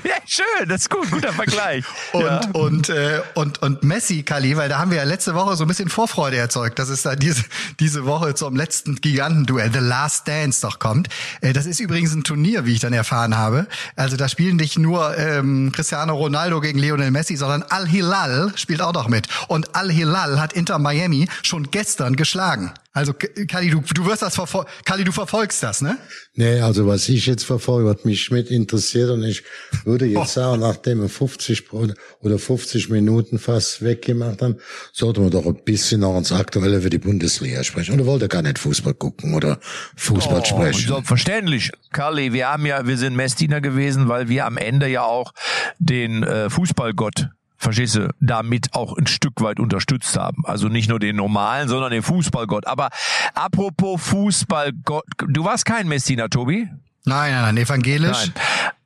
[0.04, 1.86] Ja, schön, das ist gut, guter Vergleich.
[2.12, 2.42] Und, ja.
[2.54, 5.68] und, äh, und, und Messi, Kali, weil da haben wir ja letzte Woche so ein
[5.68, 7.44] bisschen Vorfreude erzeugt, dass es da diese,
[7.80, 11.10] diese Woche zum letzten Gigantenduell, The Last Dance, doch kommt.
[11.42, 13.68] Äh, das ist übrigens ein Turnier, wie ich dann erfahren habe.
[13.96, 18.94] Also da spielen nicht nur ähm, Cristiano Ronaldo gegen Lionel Messi, sondern Al-Hilal spielt auch
[18.94, 19.28] noch mit.
[19.48, 22.72] Und Al-Hilal hat Inter Miami schon gestern geschlagen.
[22.92, 25.98] Also Kali, du, du wirst das verfol Kali, du verfolgst das, ne?
[26.34, 29.44] Nee, also was ich jetzt verfolge, was mich mit interessiert und ich
[29.86, 31.88] würde jetzt sagen, nachdem wir 50 Pro-
[32.22, 34.58] oder 50 Minuten fast weggemacht haben,
[34.92, 37.94] sollten wir doch ein bisschen noch ins Aktuelle für die Bundesliga sprechen.
[37.94, 39.60] Oder wollt ihr gar nicht Fußball gucken oder
[39.96, 40.88] Fußball Oh, sprechen?
[40.88, 41.72] selbstverständlich.
[41.92, 45.34] Carly, wir haben ja, wir sind Messdiener gewesen, weil wir am Ende ja auch
[45.78, 50.44] den äh, Fußballgott verstehst du, damit auch ein Stück weit unterstützt haben.
[50.46, 52.66] Also nicht nur den normalen, sondern den Fußballgott.
[52.66, 52.90] Aber
[53.36, 56.70] apropos Fußballgott, du warst kein Messdiener, Tobi?
[57.06, 58.28] Nein, nein, nein, evangelisch.
[58.28, 58.34] Nein.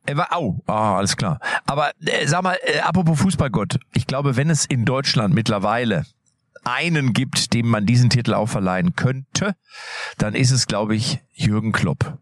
[0.06, 1.40] Er war, au, ah, alles klar.
[1.66, 6.06] Aber äh, sag mal, äh, apropos Fußballgott, ich glaube, wenn es in Deutschland mittlerweile
[6.64, 9.56] einen gibt, dem man diesen Titel auch verleihen könnte,
[10.18, 12.18] dann ist es, glaube ich, Jürgen Klopp.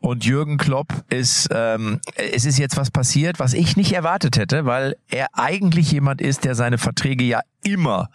[0.00, 4.66] Und Jürgen Klopp ist, ähm, es ist jetzt was passiert, was ich nicht erwartet hätte,
[4.66, 8.10] weil er eigentlich jemand ist, der seine Verträge ja immer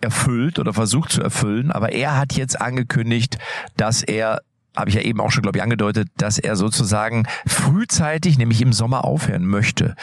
[0.00, 1.72] erfüllt oder versucht zu erfüllen.
[1.72, 3.38] Aber er hat jetzt angekündigt,
[3.76, 4.40] dass er
[4.76, 8.72] habe ich ja eben auch schon, glaube ich, angedeutet, dass er sozusagen frühzeitig, nämlich im
[8.72, 9.94] Sommer aufhören möchte.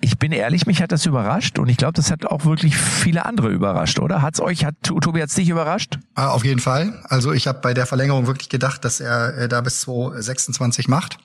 [0.00, 3.26] Ich bin ehrlich, mich hat das überrascht und ich glaube, das hat auch wirklich viele
[3.26, 4.22] andere überrascht, oder?
[4.22, 5.98] Hat's euch, hat Tobi hat's dich überrascht?
[6.14, 7.00] Ah, Auf jeden Fall.
[7.04, 11.18] Also ich habe bei der Verlängerung wirklich gedacht, dass er äh, da bis 2026 macht.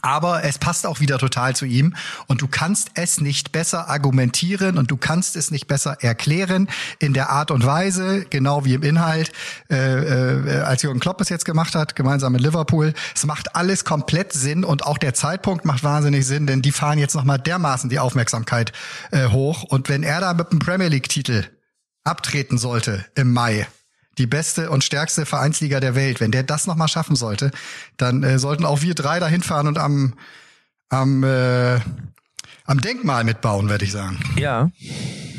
[0.00, 1.94] Aber es passt auch wieder total zu ihm
[2.26, 7.12] und du kannst es nicht besser argumentieren und du kannst es nicht besser erklären in
[7.12, 9.32] der Art und Weise, genau wie im Inhalt,
[9.70, 12.94] äh, äh, als Jürgen Klopp es jetzt gemacht hat, gemeinsam mit Liverpool.
[13.14, 16.98] Es macht alles komplett Sinn und auch der Zeitpunkt macht wahnsinnig Sinn, denn die fahren
[16.98, 18.72] jetzt nochmal dermaßen die Aufmerksamkeit
[19.10, 21.44] äh, hoch und wenn er da mit dem Premier League-Titel
[22.02, 23.66] abtreten sollte im Mai,
[24.18, 26.20] die beste und stärkste Vereinsliga der Welt.
[26.20, 27.50] Wenn der das nochmal schaffen sollte,
[27.96, 30.14] dann äh, sollten auch wir drei dahin fahren und am,
[30.88, 31.80] am, äh,
[32.64, 34.18] am Denkmal mitbauen, würde ich sagen.
[34.36, 34.70] Ja.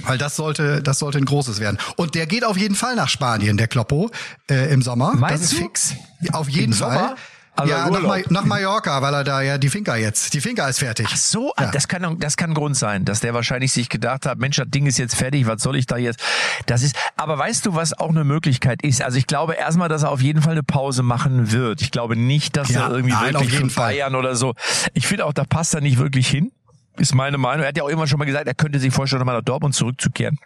[0.05, 1.77] Weil das sollte, das sollte ein großes werden.
[1.95, 4.11] Und der geht auf jeden Fall nach Spanien, der Kloppo,
[4.49, 5.15] äh, im Sommer.
[5.15, 5.63] Meinst das ist du?
[5.63, 5.95] fix.
[6.33, 6.97] Auf jeden Im Fall.
[6.97, 7.15] Sommer?
[7.55, 8.01] Also ja, nach.
[8.01, 11.05] Ma nach Mallorca, weil er da ja die Finca jetzt, die Finca ist fertig.
[11.11, 11.67] Ach so, Ja.
[11.71, 14.67] das kann das kann ein Grund sein, dass der wahrscheinlich sich gedacht hat, Mensch, das
[14.69, 16.19] Ding ist jetzt fertig, was soll ich da jetzt?
[16.65, 19.01] Das ist, aber weißt du, was auch eine Möglichkeit ist?
[19.03, 21.81] Also ich glaube erstmal, dass er auf jeden Fall eine Pause machen wird.
[21.83, 23.91] Ich glaube nicht, dass Ja, er irgendwie nein, wirklich Fall.
[23.93, 24.55] Bayern oder so.
[24.93, 26.51] Ich finde auch, da passt er nicht wirklich hin.
[26.97, 27.63] Ist meine Meinung.
[27.63, 29.75] Er hat ja auch immer schon mal gesagt, er könnte sich vorstellen, nochmal nach Dortmund
[29.75, 30.39] zurückzukehren.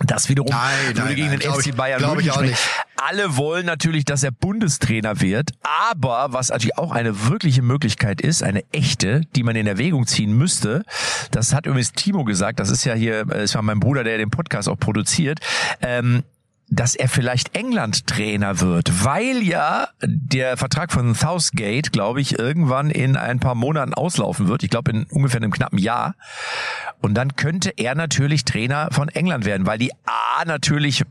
[0.00, 2.50] Das wiederum Nein, würde nein, gegen nein, den FC ich- Bayern ich München auch sprechen.
[2.50, 2.60] nicht.
[3.00, 8.42] Alle wollen natürlich, dass er Bundestrainer wird, aber was natürlich auch eine wirkliche Möglichkeit ist,
[8.42, 10.82] eine echte, die man in Erwägung ziehen müsste,
[11.30, 14.18] das hat übrigens Timo gesagt, das ist ja hier, äh, es war mein Bruder, der
[14.18, 15.38] den Podcast auch produziert,
[15.80, 16.24] ähm,
[16.70, 23.16] dass er vielleicht England-Trainer wird, weil ja der Vertrag von Southgate, glaube ich, irgendwann in
[23.16, 24.64] ein paar Monaten auslaufen wird.
[24.64, 26.14] Ich glaube in ungefähr einem knappen Jahr.
[27.00, 31.04] Und dann könnte er natürlich Trainer von England werden, weil die A natürlich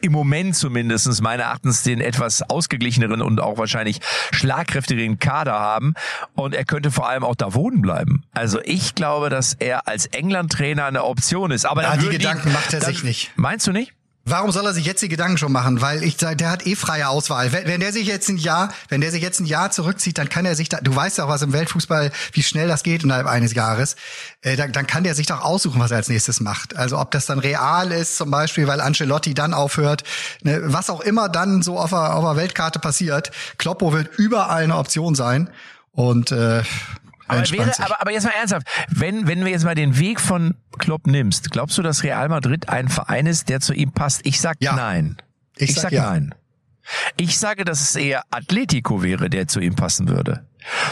[0.00, 4.00] im Moment zumindestens meiner Erachtens den etwas ausgeglicheneren und auch wahrscheinlich
[4.32, 5.94] schlagkräftigeren Kader haben
[6.34, 8.24] und er könnte vor allem auch da wohnen bleiben.
[8.32, 11.64] Also ich glaube, dass er als England-Trainer eine Option ist.
[11.66, 13.30] Aber Ja, die Gedanken macht er dann- sich nicht.
[13.36, 13.92] Meinst du nicht?
[14.24, 15.80] Warum soll er sich jetzt die Gedanken schon machen?
[15.80, 17.52] Weil ich der hat eh freie Auswahl.
[17.52, 20.28] Wenn, wenn der sich jetzt ein Jahr, wenn der sich jetzt ein Jahr zurückzieht, dann
[20.28, 23.02] kann er sich da, du weißt ja auch was im Weltfußball, wie schnell das geht
[23.02, 23.96] innerhalb eines Jahres,
[24.42, 26.76] äh, dann, dann kann der sich doch aussuchen, was er als nächstes macht.
[26.76, 30.04] Also ob das dann real ist, zum Beispiel, weil Ancelotti dann aufhört,
[30.42, 34.62] ne, was auch immer dann so auf der, auf der Weltkarte passiert, Kloppo wird überall
[34.62, 35.50] eine Option sein
[35.90, 36.62] und äh,
[37.28, 40.54] Aber, wäre, aber, aber jetzt mal ernsthaft, wenn, wenn wir jetzt mal den Weg von
[40.78, 44.20] Klopp nimmst, glaubst du, dass Real Madrid ein Verein ist, der zu ihm passt?
[44.24, 44.74] Ich sag Ja.
[44.74, 45.16] nein.
[45.56, 46.10] Ich Ich, sag sag, ja.
[46.10, 46.34] nein.
[47.16, 50.46] Ich sage, dass es eher Atletico wäre, der zu ihm passen würde.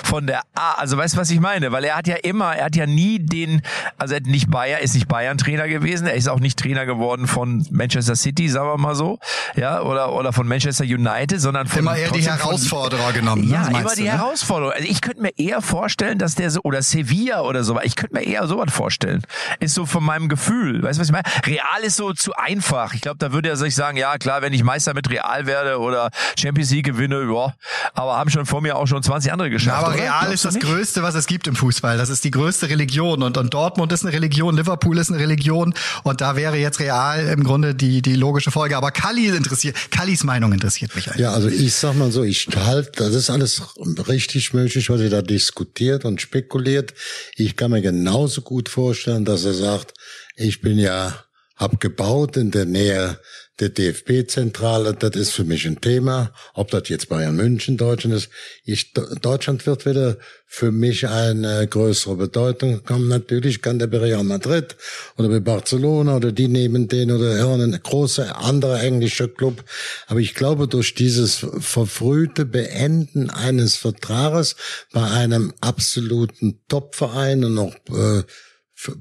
[0.05, 1.73] Von der A, also weißt du, was ich meine?
[1.73, 3.63] Weil er hat ja immer, er hat ja nie den,
[3.99, 7.27] also er hat nicht Bayern, ist nicht Bayern-Trainer gewesen, er ist auch nicht Trainer geworden
[7.27, 9.19] von Manchester City, sagen wir mal so,
[9.57, 13.45] ja, oder, oder von Manchester United, sondern von Immer eher die trotzdem von- Herausforderer genommen.
[13.47, 13.53] ne?
[13.55, 14.13] ja, meinst immer die ne?
[14.13, 14.73] Herausforderung.
[14.73, 18.15] Also ich könnte mir eher vorstellen, dass der so, oder Sevilla oder so, ich könnte
[18.17, 19.23] mir eher sowas vorstellen.
[19.61, 20.83] Ist so von meinem Gefühl.
[20.83, 21.25] Weißt du, was ich meine?
[21.47, 22.95] Real ist so zu einfach.
[22.95, 25.79] Ich glaube, da würde er sich sagen, ja klar, wenn ich Meister mit Real werde
[25.79, 27.55] oder Champions League gewinne, ja,
[27.95, 29.85] aber haben schon vor mir auch schon 20 andere Ja, geschafft.
[29.85, 30.03] aber oder?
[30.03, 30.67] Real Glaubst ist das nicht?
[30.67, 31.97] Größte, was es gibt im Fußball.
[31.97, 33.23] Das ist die größte Religion.
[33.23, 35.75] Und, und Dortmund ist eine Religion, Liverpool ist eine Religion.
[36.03, 38.77] Und da wäre jetzt Real im Grunde die, die logische Folge.
[38.77, 41.21] Aber Kalli interessiert, Kallis Meinung interessiert mich eigentlich.
[41.21, 43.63] Ja, also ich sag mal so, ich halte, das ist alles
[44.09, 46.95] richtig möglich, was ihr da diskutiert und spekuliert.
[47.37, 49.95] Ich kann mir genauso gut vorstellen, dass er sagt,
[50.37, 51.25] ich bin ja,
[51.57, 53.21] hab gebaut in der Nähe
[53.61, 56.33] der DFB-Zentrale, das ist für mich ein Thema.
[56.55, 58.31] Ob das jetzt Bayern München, Deutschland ist,
[58.65, 63.09] ich, Deutschland wird wieder für mich eine größere Bedeutung kommen.
[63.09, 64.77] Natürlich kann der bei Real Madrid
[65.17, 69.63] oder bei Barcelona oder die neben denen oder irgendein großer anderer englischer Club.
[70.09, 74.57] Aber ich glaube, durch dieses verfrühte Beenden eines Vertrages
[74.93, 78.25] bei einem absoluten Topverein und noch äh,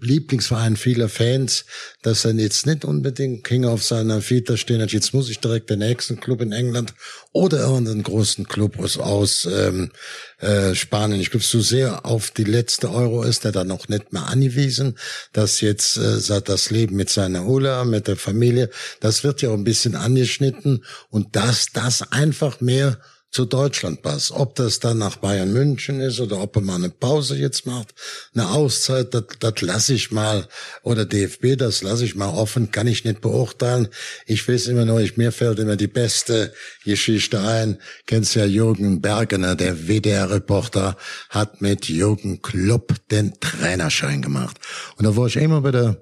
[0.02, 1.66] Lieblingsverein vieler Fans,
[2.02, 4.92] dass er jetzt nicht unbedingt King auf seiner Vita stehen hat.
[4.92, 6.94] Jetzt muss ich direkt den nächsten Club in England
[7.32, 9.92] oder irgendeinen großen Club aus, aus ähm,
[10.40, 11.22] äh, Spanien.
[11.22, 14.98] Ich glaube, so sehr auf die letzte Euro ist er da noch nicht mehr angewiesen,
[15.34, 18.70] dass jetzt äh, das Leben mit seiner Ulla, mit der Familie,
[19.00, 23.00] das wird ja auch ein bisschen angeschnitten und dass das einfach mehr
[23.32, 24.32] zu Deutschland passt.
[24.32, 27.94] Ob das dann nach Bayern München ist oder ob er mal eine Pause jetzt macht,
[28.34, 30.48] eine Auszeit, das, das lasse ich mal,
[30.84, 33.90] oder DFB, das lasse ich mal offen, kann ich nicht beurteilen.
[34.26, 36.54] Ich weiß immer nur, ich, mir fällt immer die beste
[36.84, 37.78] Geschichte ein.
[38.08, 40.98] Kennst ja Jürgen Bergener, der WDR-Reporter,
[41.30, 44.58] hat mit Jürgen Klopp den Trainerschein gemacht.
[44.98, 46.02] Und da war ich immer bei der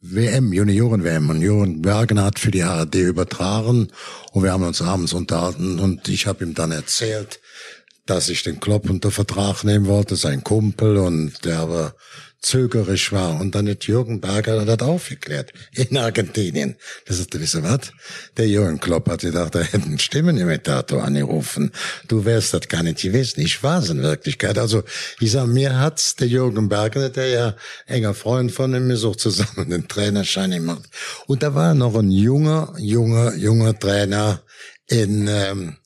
[0.00, 1.30] WM, Junioren-WM.
[1.30, 3.88] Und Jürgen Bergen hat für die ARD übertragen
[4.32, 7.40] und wir haben uns abends unterhalten und ich habe ihm dann erzählt,
[8.06, 11.94] dass ich den Klopp unter Vertrag nehmen wollte, sein Kumpel und der aber
[12.40, 13.40] zögerisch war.
[13.40, 16.76] Und dann hat Jürgen Berger das aufgeklärt in Argentinien.
[17.06, 17.92] Das ist, wisst ihr was?
[18.36, 21.72] Der Jürgen Klopp hat gedacht, er hätte einen Stimmenimitator angerufen.
[22.06, 23.40] Du wärst das gar nicht gewesen.
[23.40, 24.58] Ich war es in Wirklichkeit.
[24.58, 24.84] Also,
[25.20, 29.16] ich sag, mir hat's der Jürgen Berger, der ja enger Freund von ihm ist, auch
[29.16, 30.88] zusammen den Trainerschein gemacht.
[31.26, 34.42] Und da war noch ein junger, junger, junger Trainer
[34.86, 35.76] in, ähm,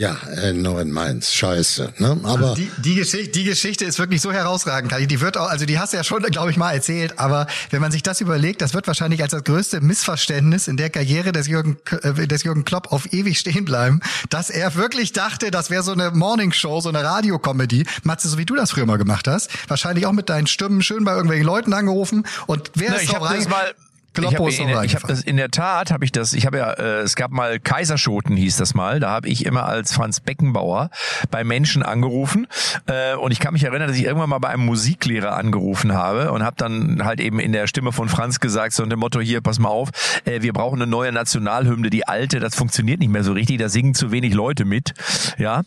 [0.00, 1.32] ja, äh, noch in Mainz.
[1.32, 2.18] Scheiße, ne?
[2.22, 5.08] Aber Die, die, Geschichte, die Geschichte ist wirklich so herausragend, Kali.
[5.08, 7.80] Die wird auch, also die hast du ja schon, glaube ich, mal erzählt, aber wenn
[7.80, 11.48] man sich das überlegt, das wird wahrscheinlich als das größte Missverständnis in der Karriere des
[11.48, 15.82] Jürgen, äh, des Jürgen Klopp auf ewig stehen bleiben, dass er wirklich dachte, das wäre
[15.82, 17.84] so eine Morningshow, so eine Radiocomedy.
[18.04, 19.50] Matze, so wie du das früher mal gemacht hast.
[19.68, 23.08] Wahrscheinlich auch mit deinen Stimmen schön bei irgendwelchen Leuten angerufen und wer Na, ist ich
[23.10, 23.74] drauf habe das rein-
[24.22, 26.32] mal ich habe hab das in der Tat habe ich das.
[26.32, 29.00] Ich habe ja, äh, es gab mal Kaiserschoten hieß das mal.
[29.00, 30.90] Da habe ich immer als Franz Beckenbauer
[31.30, 32.46] bei Menschen angerufen
[32.86, 36.32] äh, und ich kann mich erinnern, dass ich irgendwann mal bei einem Musiklehrer angerufen habe
[36.32, 39.20] und habe dann halt eben in der Stimme von Franz gesagt so unter dem Motto
[39.20, 39.90] hier, pass mal auf,
[40.24, 43.68] äh, wir brauchen eine neue Nationalhymne, die alte, das funktioniert nicht mehr so richtig, da
[43.68, 44.94] singen zu wenig Leute mit,
[45.38, 45.62] ja.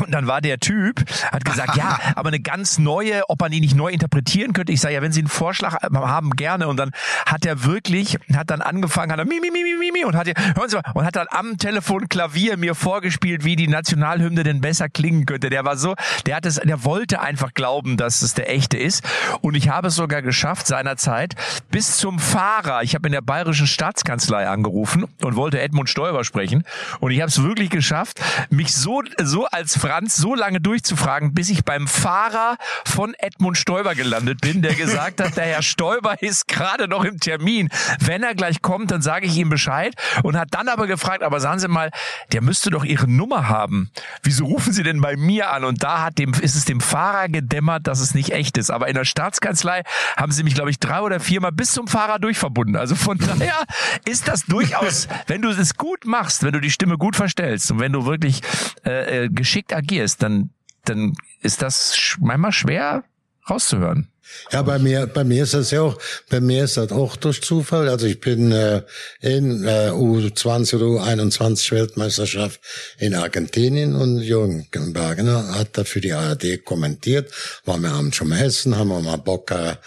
[0.00, 3.60] Und dann war der Typ, hat gesagt, ja, aber eine ganz neue, ob man die
[3.60, 4.72] nicht neu interpretieren könnte.
[4.72, 6.68] Ich sage, ja, wenn Sie einen Vorschlag haben, gerne.
[6.68, 6.90] Und dann
[7.26, 10.26] hat er wirklich, hat dann angefangen, hat er mi, mi, mi, mi, mi, und hat,
[10.26, 14.60] hören Sie mal, und hat dann am Telefon Klavier mir vorgespielt, wie die Nationalhymne denn
[14.60, 15.50] besser klingen könnte.
[15.50, 15.94] Der war so,
[16.26, 19.04] der hat es, der wollte einfach glauben, dass es der echte ist.
[19.40, 21.34] Und ich habe es sogar geschafft, seinerzeit,
[21.70, 22.82] bis zum Fahrer.
[22.82, 26.64] Ich habe in der Bayerischen Staatskanzlei angerufen und wollte Edmund Stoiber sprechen.
[27.00, 28.20] Und ich habe es wirklich geschafft,
[28.50, 33.94] mich so, so als Franz so lange durchzufragen, bis ich beim Fahrer von Edmund Stoiber
[33.94, 37.68] gelandet bin, der gesagt hat, der Herr Stoiber ist gerade noch im Termin.
[38.00, 41.38] Wenn er gleich kommt, dann sage ich ihm Bescheid und hat dann aber gefragt, aber
[41.38, 41.92] sagen Sie mal,
[42.32, 43.92] der müsste doch Ihre Nummer haben.
[44.24, 45.62] Wieso rufen Sie denn bei mir an?
[45.62, 48.70] Und da hat dem, ist es dem Fahrer gedämmert, dass es nicht echt ist.
[48.70, 49.84] Aber in der Staatskanzlei
[50.16, 52.74] haben sie mich, glaube ich, drei oder viermal bis zum Fahrer durchverbunden.
[52.74, 53.62] Also von daher
[54.04, 57.78] ist das durchaus, wenn du es gut machst, wenn du die Stimme gut verstellst und
[57.78, 58.40] wenn du wirklich
[58.84, 60.50] äh, äh geschickt agierst, dann,
[60.84, 63.04] dann ist das manchmal schwer
[63.48, 64.08] rauszuhören.
[64.50, 65.98] Ja, bei mir, bei mir ist das ja auch,
[66.28, 67.88] bei mir ist das auch durch Zufall.
[67.88, 68.82] Also ich bin äh,
[69.20, 72.60] in äh, U20 oder U21 Weltmeisterschaft
[72.98, 77.30] in Argentinien und Jürgen Bergener hat da für die ARD kommentiert.
[77.64, 79.78] Waren wir abends schon mal essen, haben wir mal Bocker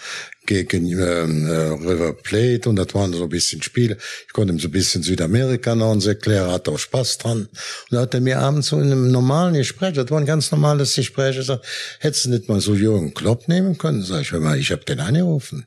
[0.50, 3.96] gegen ähm, äh, River Plate und das waren so ein bisschen Spiele.
[4.26, 7.42] Ich konnte ihm so ein bisschen Südamerika noch uns erklären, hatte auch Spaß dran.
[7.42, 7.50] Und
[7.90, 10.94] da hat er mir abends so in einem normalen Gespräch, das war ein ganz normales
[10.94, 11.64] Gespräch, gesagt,
[12.00, 14.02] hättest du nicht mal so Jürgen Klopp nehmen können?
[14.02, 15.66] Sag ich, hör mal, ich hab den angerufen.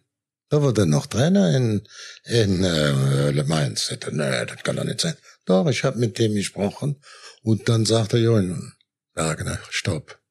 [0.49, 1.81] Da war der noch Trainer in,
[2.25, 3.89] in äh, Le Mans.
[3.91, 5.15] Ich nee, das kann doch nicht sein.
[5.45, 7.01] Doch, ich habe mit dem gesprochen.
[7.41, 8.73] Und dann sagte Jürgen,
[9.15, 10.22] Wagner, stopp.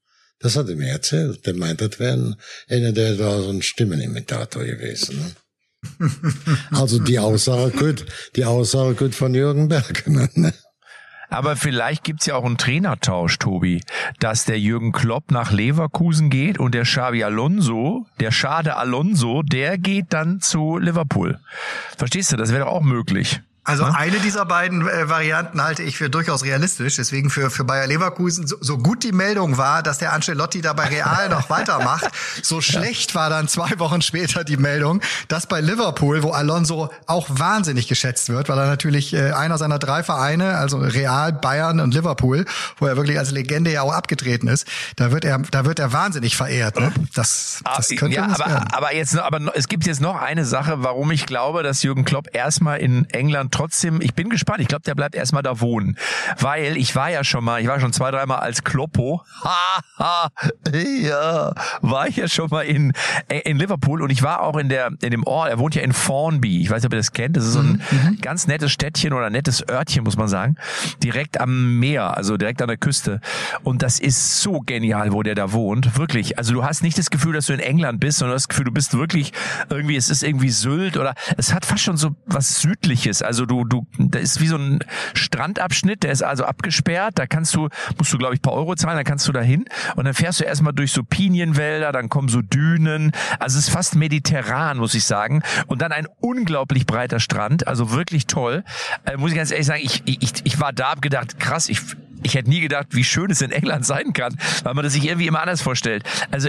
[0.43, 1.47] Das hat er mir erzählt.
[1.47, 2.37] Der meint, das wäre
[2.69, 5.19] einer, der da so ein Stimmenimitator gewesen.
[5.19, 6.09] Ne?
[6.71, 10.29] also die Aussage gut, die Aussage gut von Jürgen Bergner.
[10.35, 10.53] Ne?
[11.33, 13.83] Aber vielleicht gibt's ja auch einen Trainertausch, Tobi,
[14.21, 19.79] dass der Jürgen Klopp nach Leverkusen geht und der Xavi Alonso, der Schade Alonso, der
[19.79, 21.41] geht dann zu Liverpool.
[21.97, 22.37] Verstehst du?
[22.37, 23.41] Das wäre doch auch möglich.
[23.65, 26.97] Also eine dieser beiden äh, Varianten halte ich für durchaus realistisch.
[26.97, 30.73] Deswegen für, für Bayer Leverkusen, so, so gut die Meldung war, dass der Ancelotti da
[30.73, 32.11] bei Real noch weitermacht,
[32.43, 37.29] so schlecht war dann zwei Wochen später die Meldung, dass bei Liverpool, wo Alonso auch
[37.31, 41.95] wahnsinnig geschätzt wird, weil er natürlich äh, einer seiner drei Vereine, also Real, Bayern und
[41.95, 42.47] Liverpool,
[42.79, 45.93] wo er wirklich als Legende ja auch abgetreten ist, da wird er, da wird er
[45.93, 46.81] wahnsinnig verehrt.
[46.81, 46.93] Ne?
[47.15, 48.73] Das, das ah, könnte ja, aber, werden.
[48.73, 52.35] aber jetzt, aber es gibt jetzt noch eine Sache, warum ich glaube, dass Jürgen Klopp
[52.35, 54.61] erstmal in England trotzdem, ich bin gespannt.
[54.61, 55.97] Ich glaube, der bleibt erstmal da wohnen.
[56.39, 59.23] Weil ich war ja schon mal, ich war schon zwei, dreimal als Kloppo.
[60.73, 62.93] ja, war ich ja schon mal in,
[63.29, 65.93] in Liverpool und ich war auch in der, in dem Ort, er wohnt ja in
[65.93, 66.61] Formby.
[66.63, 67.37] Ich weiß nicht, ob ihr das kennt.
[67.37, 68.09] Das ist so ein mhm.
[68.09, 68.21] mhm.
[68.21, 70.57] ganz nettes Städtchen oder nettes Örtchen, muss man sagen.
[71.03, 73.21] Direkt am Meer, also direkt an der Küste.
[73.63, 75.97] Und das ist so genial, wo der da wohnt.
[75.99, 76.39] Wirklich.
[76.39, 78.73] Also du hast nicht das Gefühl, dass du in England bist, sondern das Gefühl, du
[78.73, 79.33] bist wirklich
[79.69, 83.23] irgendwie, es ist irgendwie Sylt oder es hat fast schon so was Südliches.
[83.23, 84.81] Also du, du, da ist wie so ein
[85.15, 87.69] Strandabschnitt, der ist also abgesperrt, da kannst du,
[87.99, 89.65] musst du glaube ich paar Euro zahlen, dann kannst du da hin.
[89.97, 93.75] Und dann fährst du erstmal durch so Pinienwälder, dann kommen so Dünen, also es ist
[93.75, 95.43] fast mediterran, muss ich sagen.
[95.67, 98.65] Und dann ein unglaublich breiter Strand, also wirklich toll,
[99.05, 101.81] äh, muss ich ganz ehrlich sagen, ich, ich, ich war da, hab gedacht, krass, ich
[102.23, 105.05] ich hätte nie gedacht, wie schön es in England sein kann, weil man das sich
[105.05, 106.05] irgendwie immer anders vorstellt.
[106.31, 106.49] Also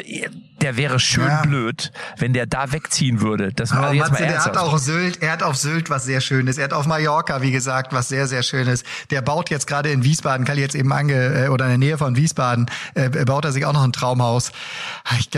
[0.61, 1.41] der wäre schön ja.
[1.41, 3.51] blöd, wenn der da wegziehen würde.
[3.53, 6.21] Das war jetzt Matze, mal der hat auch Sylt, er hat auf Sylt was sehr
[6.21, 6.57] Schönes.
[6.57, 8.83] Er hat auf Mallorca, wie gesagt, was sehr, sehr Schönes.
[9.09, 11.97] Der baut jetzt gerade in Wiesbaden, Kalli jetzt eben ange, äh, oder in der Nähe
[11.97, 14.51] von Wiesbaden, äh, baut er sich auch noch ein Traumhaus.
[15.19, 15.29] Ich,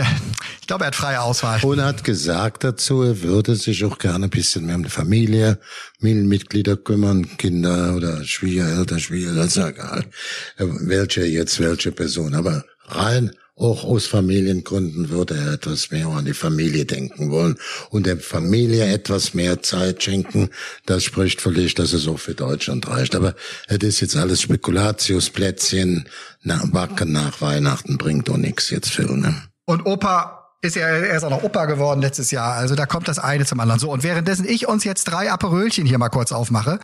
[0.60, 1.60] ich glaube, er hat freie Auswahl.
[1.62, 4.90] Und er hat gesagt dazu, er würde sich auch gerne ein bisschen mehr um die
[4.90, 5.58] Familie,
[5.98, 10.04] Familienmitglieder kümmern, Kinder oder Schwiegereltern, Schwiegereltern, ist ja egal.
[10.58, 12.34] Welche jetzt welche Person.
[12.34, 17.56] Aber rein auch aus Familiengründen würde er etwas mehr an die Familie denken wollen
[17.88, 20.50] und der Familie etwas mehr Zeit schenken.
[20.84, 23.14] Das spricht für dich, dass es auch für Deutschland reicht.
[23.14, 23.34] Aber
[23.66, 26.06] es ist jetzt alles Spekulatiusplätzchen.
[26.42, 29.34] Nach, Backen nach Weihnachten bringt doch nichts jetzt für, ne?
[29.64, 32.54] Und Opa ist ja, er ist auch noch Opa geworden letztes Jahr.
[32.54, 33.80] Also da kommt das eine zum anderen.
[33.80, 36.78] So, und währenddessen ich uns jetzt drei Aperölchen hier mal kurz aufmache.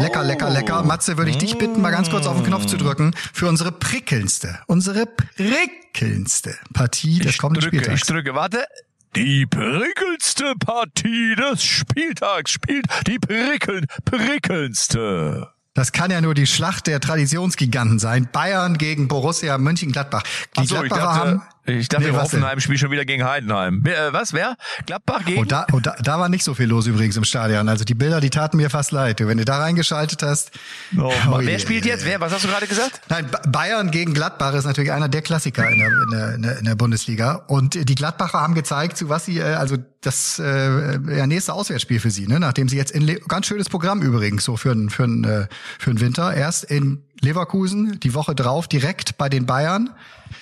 [0.00, 0.80] Lecker, lecker, lecker.
[0.82, 0.86] Oh.
[0.86, 3.72] Matze, würde ich dich bitten, mal ganz kurz auf den Knopf zu drücken für unsere
[3.72, 8.00] prickelndste, unsere prickelndste Partie des kommenden drücke, Spieltags.
[8.00, 8.66] Ich drücke, warte.
[9.14, 15.52] Die prickelndste Partie des Spieltags spielt die prickelnd prickelndste.
[15.72, 18.28] Das kann ja nur die Schlacht der Traditionsgiganten sein.
[18.32, 20.22] Bayern gegen Borussia Mönchengladbach.
[20.56, 22.16] Die Ach so, ich Gladbacher dachte, haben ich dachte, Nee?
[22.16, 23.82] Hoffenheim spielt schon wieder gegen Heidenheim.
[23.84, 24.56] Äh, was, wer?
[24.86, 25.40] Gladbach gegen?
[25.40, 27.68] Und da, und da, da war nicht so viel los übrigens im Stadion.
[27.68, 29.20] Also die Bilder, die taten mir fast leid.
[29.20, 30.50] Wenn du da reingeschaltet hast.
[30.98, 32.04] oh, je, wer spielt je, jetzt?
[32.04, 32.10] je.
[32.10, 32.20] Wer?
[32.20, 33.00] Was hast du gerade gesagt?
[33.08, 36.64] Nein, Ba- Bayern gegen Gladbach ist natürlich einer der Klassiker in der, in der, in
[36.64, 37.34] der, Bundesliga.
[37.46, 41.98] Und die Gladbacher haben gezeigt, zu was sie, äh, also das äh, ja, nächste Auswärtsspiel
[41.98, 42.38] für sie, ne?
[42.38, 45.46] nachdem sie jetzt in Le ganz schönes Programm übrigens so für den für den, äh,
[45.78, 46.32] für den Winter.
[46.32, 49.90] Erst in Leverkusen, die Woche drauf direkt bei den Bayern.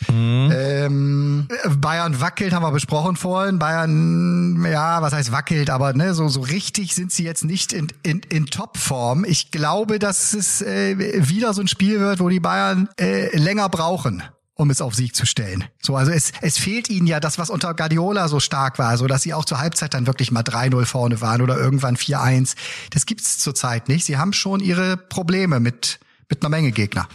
[0.08, 1.48] Ähm,
[1.78, 3.58] Bayern wackelt, haben wir besprochen vorhin.
[3.58, 7.88] Bayern, ja, was heißt wackelt, aber ne, so so richtig sind sie jetzt nicht in
[8.02, 9.24] in, in Topform.
[9.24, 13.68] Ich glaube, dass es äh, wieder so ein Spiel wird, wo die Bayern äh, länger
[13.68, 14.22] brauchen
[14.56, 15.64] um es auf Sieg zu stellen.
[15.82, 19.06] So, also es, es fehlt ihnen ja das, was unter Guardiola so stark war, so
[19.06, 22.54] dass sie auch zur Halbzeit dann wirklich mal 3-0 vorne waren oder irgendwann 4-1.
[22.90, 24.04] Das gibt's zurzeit nicht.
[24.04, 25.98] Sie haben schon ihre Probleme mit,
[26.28, 27.08] mit einer Menge Gegner.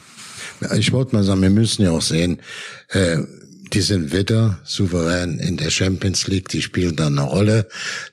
[0.78, 2.42] Ich wollte mal sagen, wir müssen ja auch sehen,
[2.90, 3.20] äh,
[3.74, 7.68] die sind wieder souverän in der Champions League, die spielen da eine Rolle.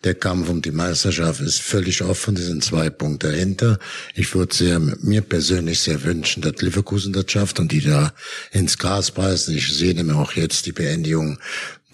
[0.05, 3.79] Der Kampf um die Meisterschaft ist völlig offen, die sind zwei Punkte dahinter.
[4.15, 8.13] Ich würde sehr, mir persönlich sehr wünschen, dass Leverkusen das schafft und die da
[8.53, 9.57] ins Gras beißen.
[9.57, 11.39] Ich sehe nämlich auch jetzt die Beendigung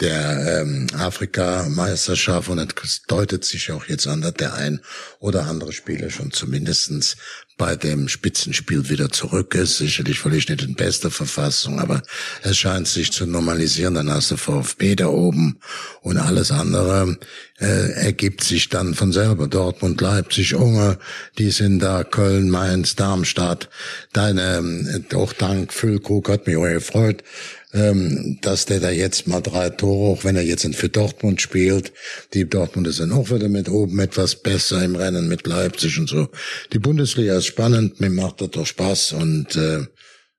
[0.01, 4.81] der ähm, Afrika-Meisterschaft und es deutet sich auch jetzt an, dass der ein
[5.19, 7.15] oder andere Spieler schon zumindestens
[7.57, 9.77] bei dem Spitzenspiel wieder zurück ist.
[9.77, 12.01] Sicherlich vielleicht nicht in bester Verfassung, aber
[12.41, 13.95] es scheint sich zu normalisieren.
[13.95, 15.59] Dann hast du VfB da oben
[16.01, 17.17] und alles andere
[17.59, 19.47] äh, ergibt sich dann von selber.
[19.47, 20.97] Dortmund, Leipzig, Unge,
[21.37, 23.69] die sind da, Köln, Mainz, Darmstadt.
[24.11, 27.23] Deine, ähm, auch dank Füllkrug hat mich auch gefreut,
[27.73, 31.91] ähm, dass der da jetzt mal drei Tore, auch wenn er jetzt für Dortmund spielt,
[32.33, 36.29] die Dortmunder sind auch wieder mit oben etwas besser im Rennen mit Leipzig und so.
[36.71, 39.85] Die Bundesliga ist spannend, mir macht das doch Spaß und äh,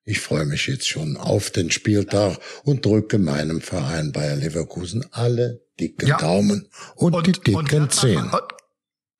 [0.04, 5.62] ich freue mich jetzt schon auf den Spieltag und drücke meinem Verein Bayer Leverkusen alle
[5.80, 6.18] dicken Ja.
[6.18, 8.18] Daumen und, die dicken Gladbach, Zehen.
[8.18, 8.42] und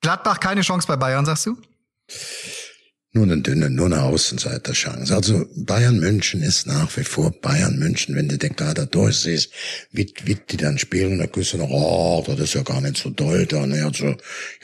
[0.02, 1.56] Gladbach keine Chance bei Bayern, sagst du?
[3.16, 5.14] Nur eine dünne, nur eine Außenseiterchance.
[5.14, 8.16] Also Bayern München ist nach wie vor Bayern München.
[8.16, 9.50] Wenn du den Kader durchsiehst,
[9.92, 13.10] wie, wie die dann spielen, kriegst du noch, oh, das ist ja gar nicht so
[13.10, 13.46] doll.
[13.46, 14.16] Dann, also,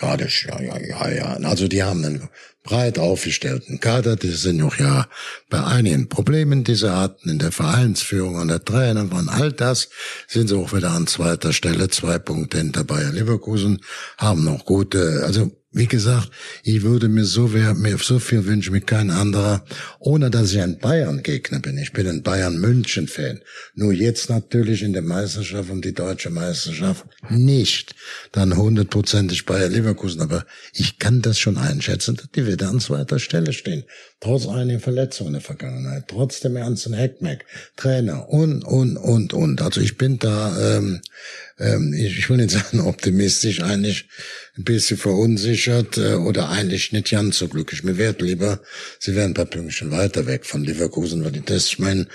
[0.03, 1.37] ja, das, ja, ja, ja, ja.
[1.45, 2.29] Also die haben einen
[2.65, 4.17] breit aufgestellten Kader.
[4.17, 5.07] Die sind auch ja
[5.49, 9.91] bei einigen Problemen, die sie hatten in der Vereinsführung und der Trainer und all das
[10.27, 11.89] sind sie auch wieder an zweiter Stelle.
[11.89, 13.81] Zwei Punkte hinter Bayer Leverkusen,
[14.19, 16.31] haben noch gute, also wie gesagt,
[16.65, 19.65] ich würde mir so, mir so viel wünschen wie kein anderer,
[20.01, 21.79] ohne dass ich ein Bayern-Gegner bin.
[21.79, 23.41] Ich bin ein Bayern-München-Fan.
[23.75, 27.95] Nur jetzt natürlich in der Meisterschaft um die deutsche Meisterschaft nicht.
[28.33, 30.21] Dann hundertprozentig Bayer Leverkusen.
[30.23, 33.85] Aber ich kann das schon einschätzen, dass die wieder an zweiter Stelle stehen.
[34.19, 36.09] Trotz einiger Verletzungen in der Vergangenheit.
[36.09, 37.47] Trotz dem ernsten Heckmeck.
[37.77, 39.63] Trainer und, und, und, und.
[39.63, 41.01] Also ich bin da, ähm,
[41.61, 44.09] ähm, ich, ich will nicht sagen optimistisch, eigentlich
[44.57, 47.85] ein bisschen verunsichert äh, oder eigentlich nicht ganz so glücklich.
[47.85, 48.61] Mir wäre lieber,
[48.99, 52.07] sie wären ein paar Pünktchen weiter weg von Leverkusen, weil das mein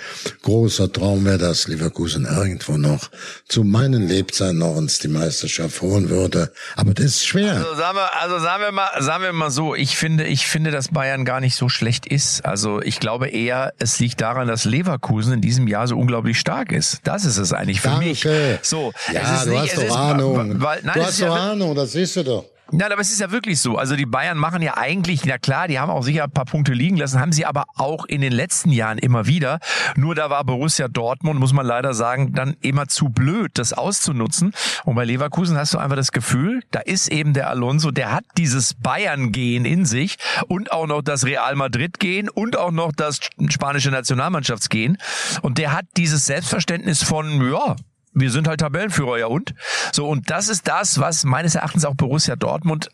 [0.42, 3.10] großer Traum wäre, dass Leverkusen irgendwo noch
[3.48, 6.52] zu meinen Lebzeiten noch uns die Meisterschaft holen würde.
[6.76, 7.54] Aber das ist schwer.
[7.56, 10.70] Also sagen wir, also sagen wir mal, sagen wir mal so, ich finde, ich finde,
[10.70, 12.44] dass Bayern gar nicht so schlecht ist.
[12.44, 16.70] Also ich glaube eher, es liegt daran, dass Leverkusen in diesem Jahr so unglaublich stark
[16.70, 17.00] ist.
[17.04, 18.20] Das ist es eigentlich für mich.
[18.20, 18.58] Danke.
[18.62, 20.60] So, ja, es ist du nicht, hast es doch ist, Ahnung.
[20.60, 22.44] Weil, nein, du hast ja doch wirklich- Ahnung, das siehst du doch.
[22.72, 23.76] Nein, aber es ist ja wirklich so.
[23.76, 26.72] Also die Bayern machen ja eigentlich, na klar, die haben auch sicher ein paar Punkte
[26.72, 29.60] liegen lassen, haben sie aber auch in den letzten Jahren immer wieder.
[29.94, 34.52] Nur da war Borussia Dortmund, muss man leider sagen, dann immer zu blöd, das auszunutzen.
[34.84, 38.24] Und bei Leverkusen hast du einfach das Gefühl, da ist eben der Alonso, der hat
[38.36, 40.16] dieses Bayern-Gehen in sich
[40.48, 44.98] und auch noch das Real Madrid-Gehen und auch noch das spanische Nationalmannschaftsgehen.
[45.40, 47.76] Und der hat dieses Selbstverständnis von, ja,
[48.16, 49.54] wir sind halt Tabellenführer, ja und?
[49.92, 52.88] So, und das ist das, was meines Erachtens auch Borussia Dortmund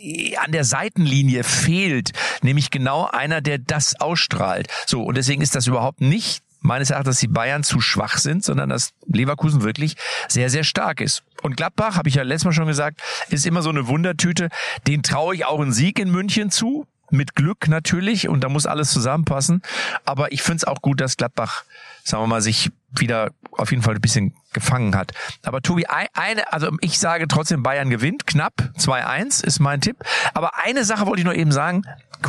[0.00, 2.12] äh, an der Seitenlinie fehlt,
[2.42, 4.68] nämlich genau einer, der das ausstrahlt.
[4.86, 8.44] So, und deswegen ist das überhaupt nicht meines Erachtens, dass die Bayern zu schwach sind,
[8.44, 9.96] sondern dass Leverkusen wirklich
[10.28, 11.24] sehr, sehr stark ist.
[11.42, 13.00] Und Gladbach, habe ich ja letztes Mal schon gesagt,
[13.30, 14.48] ist immer so eine Wundertüte.
[14.86, 16.86] Den traue ich auch einen Sieg in München zu.
[17.10, 19.62] Mit Glück natürlich und da muss alles zusammenpassen.
[20.04, 21.64] Aber ich finde es auch gut, dass Gladbach,
[22.04, 25.12] sagen wir mal, sich wieder auf jeden Fall ein bisschen gefangen hat.
[25.42, 29.96] Aber Tobi, eine, also ich sage trotzdem, Bayern gewinnt, knapp, 2-1 ist mein Tipp.
[30.34, 31.82] Aber eine Sache wollte ich noch eben sagen,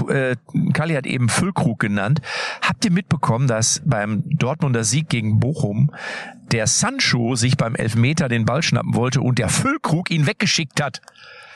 [0.10, 0.36] äh,
[0.74, 2.22] Kali hat eben Füllkrug genannt.
[2.62, 5.92] Habt ihr mitbekommen, dass beim Dortmunder Sieg gegen Bochum
[6.52, 11.02] der Sancho sich beim Elfmeter den Ball schnappen wollte und der Füllkrug ihn weggeschickt hat?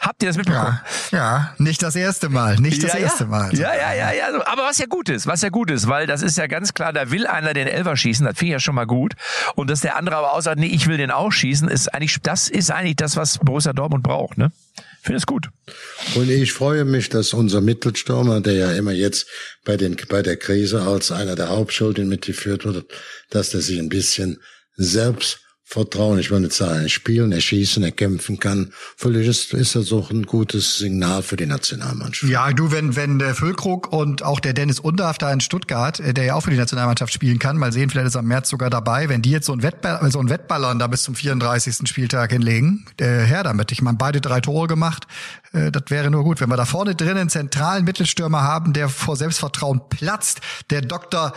[0.03, 0.81] Habt ihr das mitbekommen?
[1.11, 3.55] Ja, ja nicht das erste Mal, nicht das ja, erste Mal.
[3.55, 4.45] Ja, ja, ja, ja.
[4.47, 6.91] Aber was ja gut ist, was ja gut ist, weil das ist ja ganz klar,
[6.91, 9.13] da will einer den Elfer schießen, das finde ich ja schon mal gut.
[9.55, 12.17] Und dass der andere aber auch sagt, nee, ich will den auch schießen, ist eigentlich,
[12.21, 14.51] das ist eigentlich das, was Borussia Dortmund braucht, ne?
[15.01, 15.49] Finde es gut.
[16.15, 19.27] Und ich freue mich, dass unser Mittelstürmer, der ja immer jetzt
[19.63, 22.91] bei den, bei der Krise als einer der Hauptschulden mitgeführt wird,
[23.29, 24.39] dass der sich ein bisschen
[24.75, 25.42] selbst
[25.73, 28.71] Vertrauen, ich will nicht sagen, spielen, erschießen, er kämpfen kann.
[28.95, 32.31] Völlig ist, ist das auch ein gutes Signal für die Nationalmannschaft.
[32.31, 36.13] Ja, du, wenn, wenn der Füllkrug und auch der Dennis Undarf da in Stuttgart, äh,
[36.13, 38.49] der ja auch für die Nationalmannschaft spielen kann, mal sehen, vielleicht ist er im März
[38.49, 41.89] sogar dabei, wenn die jetzt so ein, Wettball, so ein Wettballern da bis zum 34.
[41.89, 43.71] Spieltag hinlegen, der her damit.
[43.71, 45.07] Ich meine, beide drei Tore gemacht,
[45.53, 46.39] äh, das wäre nur gut.
[46.39, 51.33] Wenn wir da vorne drin einen zentralen Mittelstürmer haben, der vor Selbstvertrauen platzt, der Doktor,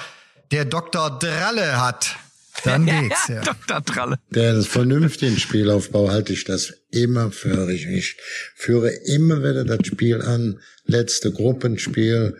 [0.50, 2.16] der Doktor Dralle hat,
[2.64, 3.42] dann geht's, ja.
[3.42, 3.84] Dr.
[3.84, 4.18] Tralle.
[4.30, 7.96] Der vernünftigen Spielaufbau halte ich das immer für richtig.
[7.96, 8.16] Ich
[8.54, 12.36] führe immer wieder das Spiel an, letzte Gruppenspiel,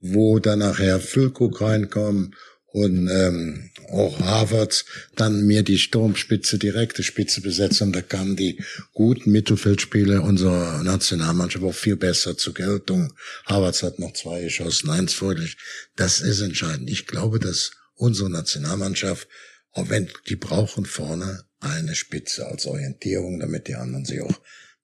[0.00, 2.34] wo dann nachher Füllkuck reinkommt
[2.72, 4.84] und ähm, auch Havertz
[5.16, 8.62] dann mir die Sturmspitze, direkte Spitze besetzt und da kamen die
[8.92, 13.12] guten Mittelfeldspiele unserer Nationalmannschaft auch viel besser zur Geltung.
[13.46, 15.56] Havertz hat noch zwei geschossen, eins fröhlich.
[15.96, 16.88] Das ist entscheidend.
[16.88, 19.26] Ich glaube, dass unsere Nationalmannschaft
[19.72, 24.40] auch wenn die brauchen vorne eine Spitze als Orientierung, damit die anderen sich auch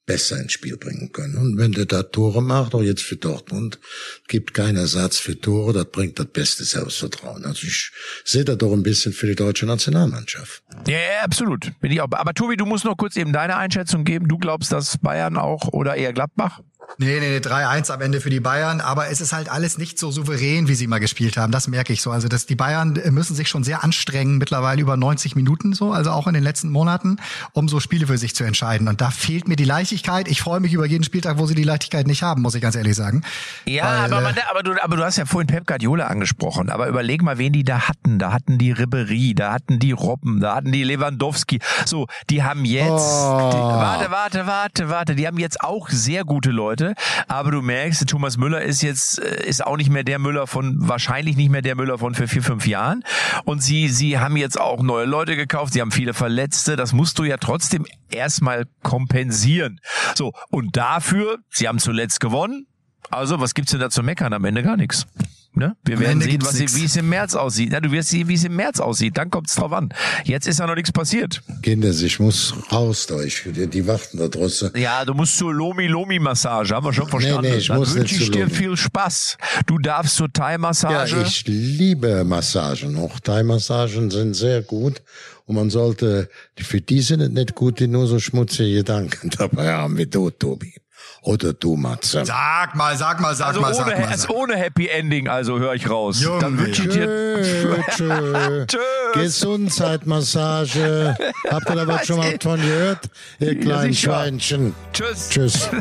[0.07, 1.37] besser ins Spiel bringen können.
[1.37, 3.81] Und wenn der da Tore macht, auch jetzt für Dortmund,
[4.29, 7.45] gibt keinen Ersatz für Tore, das bringt das beste Selbstvertrauen.
[7.45, 7.91] Also ich
[8.25, 10.63] sehe da doch ein bisschen für die deutsche Nationalmannschaft.
[10.87, 11.73] Ja, ja, absolut.
[11.81, 12.09] Bin ich auch.
[12.13, 14.29] Aber Tobi, du musst noch kurz eben deine Einschätzung geben.
[14.29, 16.61] Du glaubst, dass Bayern auch oder eher Gladbach?
[16.99, 19.99] Nee, nee, nee, 3-1 am Ende für die Bayern, aber es ist halt alles nicht
[19.99, 21.53] so souverän, wie sie mal gespielt haben.
[21.53, 22.11] Das merke ich so.
[22.11, 26.11] Also, dass die Bayern müssen sich schon sehr anstrengen, mittlerweile über 90 Minuten so, also
[26.13, 27.19] auch in den letzten Monaten,
[27.53, 28.89] um so Spiele für sich zu entscheiden.
[28.89, 30.29] Und da fehlt mir die Leichtigkeit.
[30.29, 32.77] Ich freue mich über jeden Spieltag, wo sie die Leichtigkeit nicht haben, muss ich ganz
[32.77, 33.23] ehrlich sagen.
[33.67, 36.71] Ja, Weil, aber, man, aber, du, aber du hast ja vorhin Pep Guardiola angesprochen.
[36.71, 38.19] Aber überleg mal, wen die da hatten.
[38.19, 41.59] Da hatten die Ribery, da hatten die Robben, da hatten die Lewandowski.
[41.85, 43.51] So, die haben jetzt, Oh.
[43.53, 46.76] die, warte, warte, warte, warte, die haben jetzt auch sehr gute Leute.
[47.29, 50.77] Aber du merkst, Thomas Müller ist jetzt, äh, ist auch nicht mehr der Müller von,
[50.79, 53.03] wahrscheinlich nicht mehr der Müller von für vier, fünf Jahren.
[53.45, 56.77] Und sie, sie haben jetzt auch neue Leute gekauft, sie haben viele Verletzte.
[56.77, 59.81] Das musst du ja trotzdem erstmal kompensieren.
[60.15, 60.33] So.
[60.51, 62.67] Und dafür, sie haben zuletzt gewonnen.
[63.11, 64.33] Also, was gibt's denn da zu meckern?
[64.33, 65.07] Am Ende gar nichts.
[65.57, 65.75] Ne?
[65.85, 67.73] Wir Am werden Ende sehen, was, wie es im März aussieht.
[67.73, 69.17] Ja, du wirst sehen, wie es im März aussieht.
[69.17, 69.89] Dann kommt's drauf an.
[70.25, 71.43] Jetzt ist ja noch nichts passiert.
[71.63, 73.23] Kinder, ich muss raus da.
[73.23, 74.73] Ich, die, warten da draußen.
[74.77, 77.51] Ja, du musst zur Lomi-Lomi-Massage, haben wir schon verstanden.
[77.51, 79.39] nee, ich Dann muss wünsche ich dir viel Spaß.
[79.67, 81.23] Du darfst zur Ja, Thai-Massage.
[81.27, 82.97] ich liebe Massagen.
[82.99, 85.01] Auch Thai-Massagen sind sehr gut.
[85.47, 86.29] Und man sollte,
[86.59, 90.29] für die sind es nicht gut, die nur so schmutzige Gedanken dabei haben wie du,
[90.29, 90.75] Tobi.
[91.23, 92.25] Oder du, Matze.
[92.25, 94.07] Sag mal, sag mal, sag also mal, ohne, sag mal.
[94.07, 94.37] also Sag.
[94.37, 96.23] ohne Happy Ending, also höre ich raus.
[96.23, 97.43] Junge, Dann wünsche ich dir.
[97.43, 98.67] Tschö, tschö.
[98.67, 98.81] Tschüss.
[99.15, 101.17] Gesundheitmassage.
[101.51, 103.01] Habt ihr da was schon mal von gehört?
[103.41, 103.95] Ihr kleinen.
[103.95, 104.75] Schweinchen.
[104.93, 105.29] Tschüss.
[105.31, 105.69] Tschüss.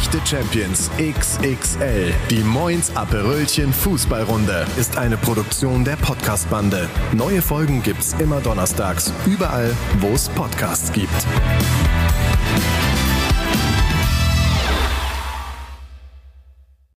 [0.00, 2.14] Echte Champions XXL.
[2.30, 6.88] Die Moins Aperölchen Fußballrunde ist eine Produktion der Podcastbande.
[7.14, 11.26] Neue Folgen gibt's immer donnerstags, überall, wo es Podcasts gibt.